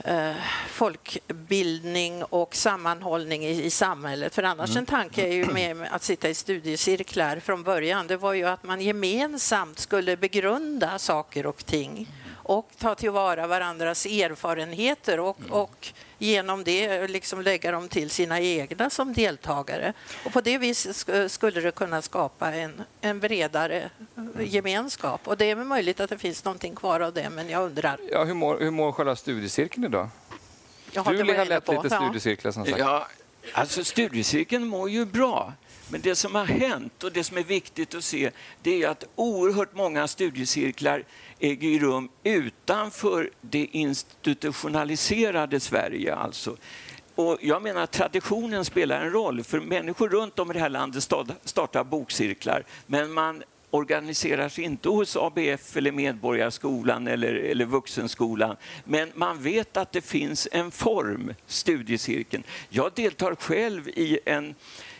eh, 0.03 0.35
folkbildning 0.69 2.23
och 2.23 2.55
sammanhållning 2.55 3.45
i, 3.45 3.63
i 3.63 3.69
samhället. 3.69 4.35
För 4.35 4.43
annars 4.43 4.69
mm. 4.69 4.79
en 4.79 4.85
tanke 4.85 5.21
är 5.21 5.33
ju 5.33 5.45
med 5.53 5.87
att 5.91 6.03
sitta 6.03 6.29
i 6.29 6.33
studiecirklar 6.33 7.39
från 7.39 7.63
början, 7.63 8.07
det 8.07 8.17
var 8.17 8.33
ju 8.33 8.45
att 8.45 8.63
man 8.63 8.81
gemensamt 8.81 9.79
skulle 9.79 10.17
begrunda 10.17 10.99
saker 10.99 11.45
och 11.45 11.65
ting 11.65 12.07
och 12.33 12.69
ta 12.77 12.95
tillvara 12.95 13.47
varandras 13.47 14.05
erfarenheter 14.05 15.19
och, 15.19 15.39
mm. 15.39 15.51
och 15.51 15.93
genom 16.17 16.63
det 16.63 17.07
liksom 17.07 17.41
lägga 17.41 17.71
dem 17.71 17.87
till 17.87 18.09
sina 18.09 18.39
egna 18.39 18.89
som 18.89 19.13
deltagare. 19.13 19.93
Och 20.25 20.33
på 20.33 20.41
det 20.41 20.57
viset 20.57 21.31
skulle 21.31 21.61
det 21.61 21.71
kunna 21.71 22.01
skapa 22.01 22.53
en, 22.53 22.83
en 23.01 23.19
bredare 23.19 23.89
gemenskap. 24.39 25.27
Och 25.27 25.37
det 25.37 25.51
är 25.51 25.55
möjligt 25.55 25.99
att 25.99 26.09
det 26.09 26.17
finns 26.17 26.45
någonting 26.45 26.75
kvar 26.75 26.99
av 26.99 27.13
det, 27.13 27.29
men 27.29 27.49
jag 27.49 27.63
undrar. 27.63 27.99
Ja, 28.11 28.23
hur, 28.23 28.33
mår, 28.33 28.59
hur 28.59 28.71
mår 28.71 28.91
själva 28.91 29.15
studiecirkeln 29.15 29.85
idag? 29.85 30.09
Jag 30.91 31.03
har 31.03 31.13
du 31.13 31.19
har 31.19 31.45
lett 31.45 31.67
lite 31.67 31.89
studiecirklar 31.89 32.51
som 32.51 32.65
sagt. 32.65 32.77
Ja, 32.77 33.07
alltså 33.53 33.83
studiecirkeln 33.83 34.67
mår 34.67 34.89
ju 34.89 35.05
bra. 35.05 35.53
Men 35.89 36.01
det 36.01 36.15
som 36.15 36.35
har 36.35 36.45
hänt 36.45 37.03
och 37.03 37.11
det 37.11 37.23
som 37.23 37.37
är 37.37 37.43
viktigt 37.43 37.95
att 37.95 38.03
se 38.03 38.31
det 38.61 38.83
är 38.83 38.89
att 38.89 39.03
oerhört 39.15 39.75
många 39.75 40.07
studiecirklar 40.07 41.03
eh, 41.39 41.51
äger 41.51 41.79
rum 41.79 42.09
utanför 42.23 43.29
det 43.41 43.67
institutionaliserade 43.71 45.59
Sverige. 45.59 46.15
Alltså. 46.15 46.57
Och 47.15 47.37
jag 47.41 47.61
menar 47.61 47.81
att 47.81 47.91
traditionen 47.91 48.65
spelar 48.65 49.01
en 49.01 49.11
roll, 49.11 49.43
för 49.43 49.59
människor 49.59 50.09
runt 50.09 50.39
om 50.39 50.51
i 50.51 50.53
det 50.53 50.59
här 50.59 50.69
landet 50.69 51.03
startar 51.43 51.83
bokcirklar, 51.83 52.63
men 52.85 53.13
man 53.13 53.43
organiserar 53.71 54.49
sig 54.49 54.63
inte 54.63 54.89
hos 54.89 55.15
ABF 55.15 55.77
eller 55.77 55.91
Medborgarskolan 55.91 57.07
eller, 57.07 57.33
eller 57.33 57.65
Vuxenskolan. 57.65 58.55
Men 58.83 59.11
man 59.15 59.43
vet 59.43 59.77
att 59.77 59.91
det 59.91 60.01
finns 60.01 60.47
en 60.51 60.71
form, 60.71 61.33
studiecirkeln. 61.47 62.43
Jag 62.69 62.91
deltar 62.95 63.35
själv 63.35 63.89
i 63.89 64.19
en 64.25 64.55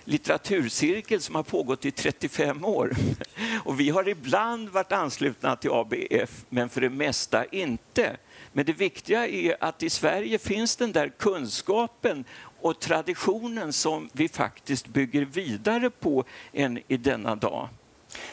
litteraturcirkel 0.07 1.21
som 1.21 1.35
har 1.35 1.43
pågått 1.43 1.85
i 1.85 1.91
35 1.91 2.65
år. 2.65 2.91
Och 3.63 3.79
vi 3.79 3.89
har 3.89 4.09
ibland 4.09 4.69
varit 4.69 4.91
anslutna 4.91 5.55
till 5.55 5.71
ABF, 5.71 6.45
men 6.49 6.69
för 6.69 6.81
det 6.81 6.89
mesta 6.89 7.45
inte. 7.45 8.17
Men 8.53 8.65
det 8.65 8.73
viktiga 8.73 9.27
är 9.27 9.57
att 9.59 9.83
i 9.83 9.89
Sverige 9.89 10.39
finns 10.39 10.75
den 10.75 10.91
där 10.91 11.09
kunskapen 11.09 12.25
och 12.61 12.79
traditionen 12.79 13.73
som 13.73 14.09
vi 14.13 14.29
faktiskt 14.29 14.87
bygger 14.87 15.25
vidare 15.25 15.89
på 15.89 16.23
än 16.53 16.79
i 16.87 16.97
denna 16.97 17.35
dag. 17.35 17.69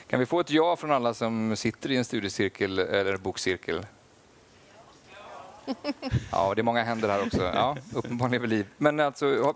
Kan 0.07 0.21
vi 0.21 0.27
få 0.27 0.41
ett 0.41 0.51
ja 0.51 0.77
från 0.77 0.91
alla 0.91 1.15
som 1.15 1.57
sitter 1.57 1.91
i 1.91 1.97
en 1.97 2.05
studiecirkel 2.05 2.79
eller 2.79 3.17
bokcirkel? 3.17 3.87
Ja, 6.33 6.55
det 6.55 6.61
är 6.61 6.63
många 6.63 6.83
händer 6.83 7.09
här 7.09 7.27
också. 7.27 7.43
Ja, 7.43 7.77
uppenbarligen 7.95 8.43
är 8.45 8.49
liv. 8.49 8.67
Men 8.77 9.01
alltså, 9.01 9.55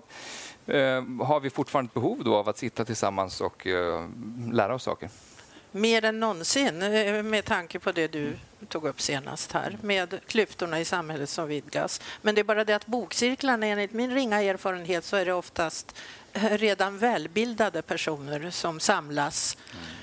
har, 0.69 0.75
eh, 0.75 1.27
har 1.27 1.41
vi 1.41 1.51
fortfarande 1.51 1.91
behov 1.95 2.25
då 2.25 2.37
av 2.37 2.49
att 2.49 2.59
sitta 2.59 2.85
tillsammans 2.85 3.41
och 3.41 3.67
eh, 3.67 4.09
lära 4.53 4.75
oss 4.75 4.83
saker? 4.83 5.11
Mer 5.73 6.05
än 6.05 6.21
någonsin, 6.21 6.83
eh, 6.83 7.23
med 7.23 7.45
tanke 7.45 7.79
på 7.79 7.93
det 7.93 8.09
du 8.09 8.37
tog 8.69 8.85
upp 8.85 9.01
senast 9.01 9.53
här, 9.53 9.79
med 9.83 10.21
klyftorna 10.27 10.81
i 10.81 10.85
samhället 10.85 11.29
som 11.29 11.49
vidgas. 11.49 12.01
Men 12.23 12.35
det 12.35 12.41
är 12.41 12.45
bara 12.45 12.65
det 12.65 12.75
att 12.75 12.87
bokcirklarna, 12.87 13.67
enligt 13.67 13.93
min 13.93 14.15
ringa 14.15 14.43
erfarenhet, 14.43 15.05
så 15.05 15.17
är 15.17 15.25
det 15.25 15.33
oftast 15.33 15.97
redan 16.33 16.99
välbildade 16.99 17.83
personer 17.83 18.51
som 18.51 18.81
samlas 18.81 19.57
eh, 19.71 19.98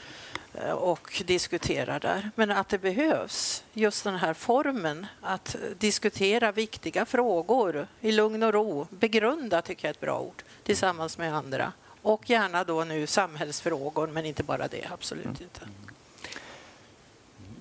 och 0.75 1.23
diskuterar 1.25 1.99
där. 1.99 2.31
Men 2.35 2.51
att 2.51 2.69
det 2.69 2.77
behövs 2.77 3.63
just 3.73 4.03
den 4.03 4.15
här 4.15 4.33
formen 4.33 5.05
att 5.21 5.55
diskutera 5.77 6.51
viktiga 6.51 7.05
frågor 7.05 7.87
i 8.01 8.11
lugn 8.11 8.43
och 8.43 8.53
ro. 8.53 8.87
Begrunda 8.89 9.61
tycker 9.61 9.87
jag 9.87 9.89
är 9.89 9.93
ett 9.93 10.01
bra 10.01 10.19
ord, 10.19 10.43
tillsammans 10.63 11.17
med 11.17 11.35
andra. 11.35 11.71
Och 12.01 12.29
gärna 12.29 12.63
då 12.63 12.83
nu 12.83 13.07
samhällsfrågor, 13.07 14.07
men 14.07 14.25
inte 14.25 14.43
bara 14.43 14.67
det, 14.67 14.87
absolut 14.93 15.25
Mm. 15.25 15.37
inte. 15.41 15.61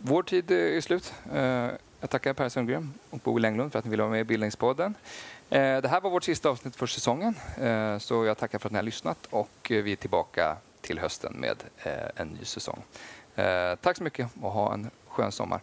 Vår 0.02 0.22
tid 0.22 0.50
är 0.50 0.80
slut. 0.80 1.12
Eh, 1.34 1.70
Jag 2.00 2.10
tackar 2.10 2.32
Per 2.34 2.48
Sundgren 2.48 2.94
och 3.10 3.18
Bo 3.18 3.44
Englund 3.44 3.72
för 3.72 3.78
att 3.78 3.84
ni 3.84 3.90
ville 3.90 4.02
vara 4.02 4.10
med 4.10 4.20
i 4.20 4.24
Bildningspodden. 4.24 4.94
Eh, 5.50 5.76
Det 5.80 5.88
här 5.88 6.00
var 6.00 6.10
vårt 6.10 6.24
sista 6.24 6.48
avsnitt 6.48 6.76
för 6.76 6.86
säsongen, 6.86 7.34
Eh, 7.60 7.98
så 7.98 8.24
jag 8.24 8.38
tackar 8.38 8.58
för 8.58 8.68
att 8.68 8.72
ni 8.72 8.78
har 8.78 8.82
lyssnat 8.82 9.26
och 9.30 9.70
eh, 9.70 9.82
vi 9.82 9.92
är 9.92 9.96
tillbaka 9.96 10.56
till 10.84 10.98
hösten 10.98 11.32
med 11.40 11.64
eh, 11.76 12.10
en 12.16 12.28
ny 12.28 12.44
säsong. 12.44 12.82
Eh, 13.34 13.74
Tack 13.74 13.96
så 13.96 14.04
mycket 14.04 14.30
och 14.40 14.50
ha 14.50 14.74
en 14.74 14.90
skön 15.08 15.32
sommar. 15.32 15.60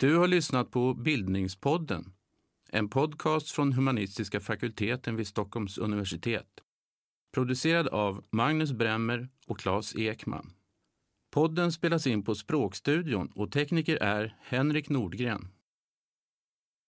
Du 0.00 0.16
har 0.16 0.26
lyssnat 0.26 0.70
på 0.70 0.94
Bildningspodden, 0.94 2.12
en 2.70 2.88
podcast 2.88 3.50
från 3.50 3.72
humanistiska 3.72 4.40
fakulteten 4.40 5.16
vid 5.16 5.26
Stockholms 5.26 5.78
universitet. 5.78 6.46
Producerad 7.34 7.88
av 7.88 8.24
Magnus 8.30 8.72
Bremmer 8.72 9.28
och 9.46 9.58
Claes 9.58 9.96
Ekman. 9.96 10.52
Podden 11.30 11.72
spelas 11.72 12.06
in 12.06 12.22
på 12.22 12.34
Språkstudion 12.34 13.32
och 13.34 13.52
tekniker 13.52 13.96
är 13.96 14.36
Henrik 14.42 14.88
Nordgren. 14.88 15.48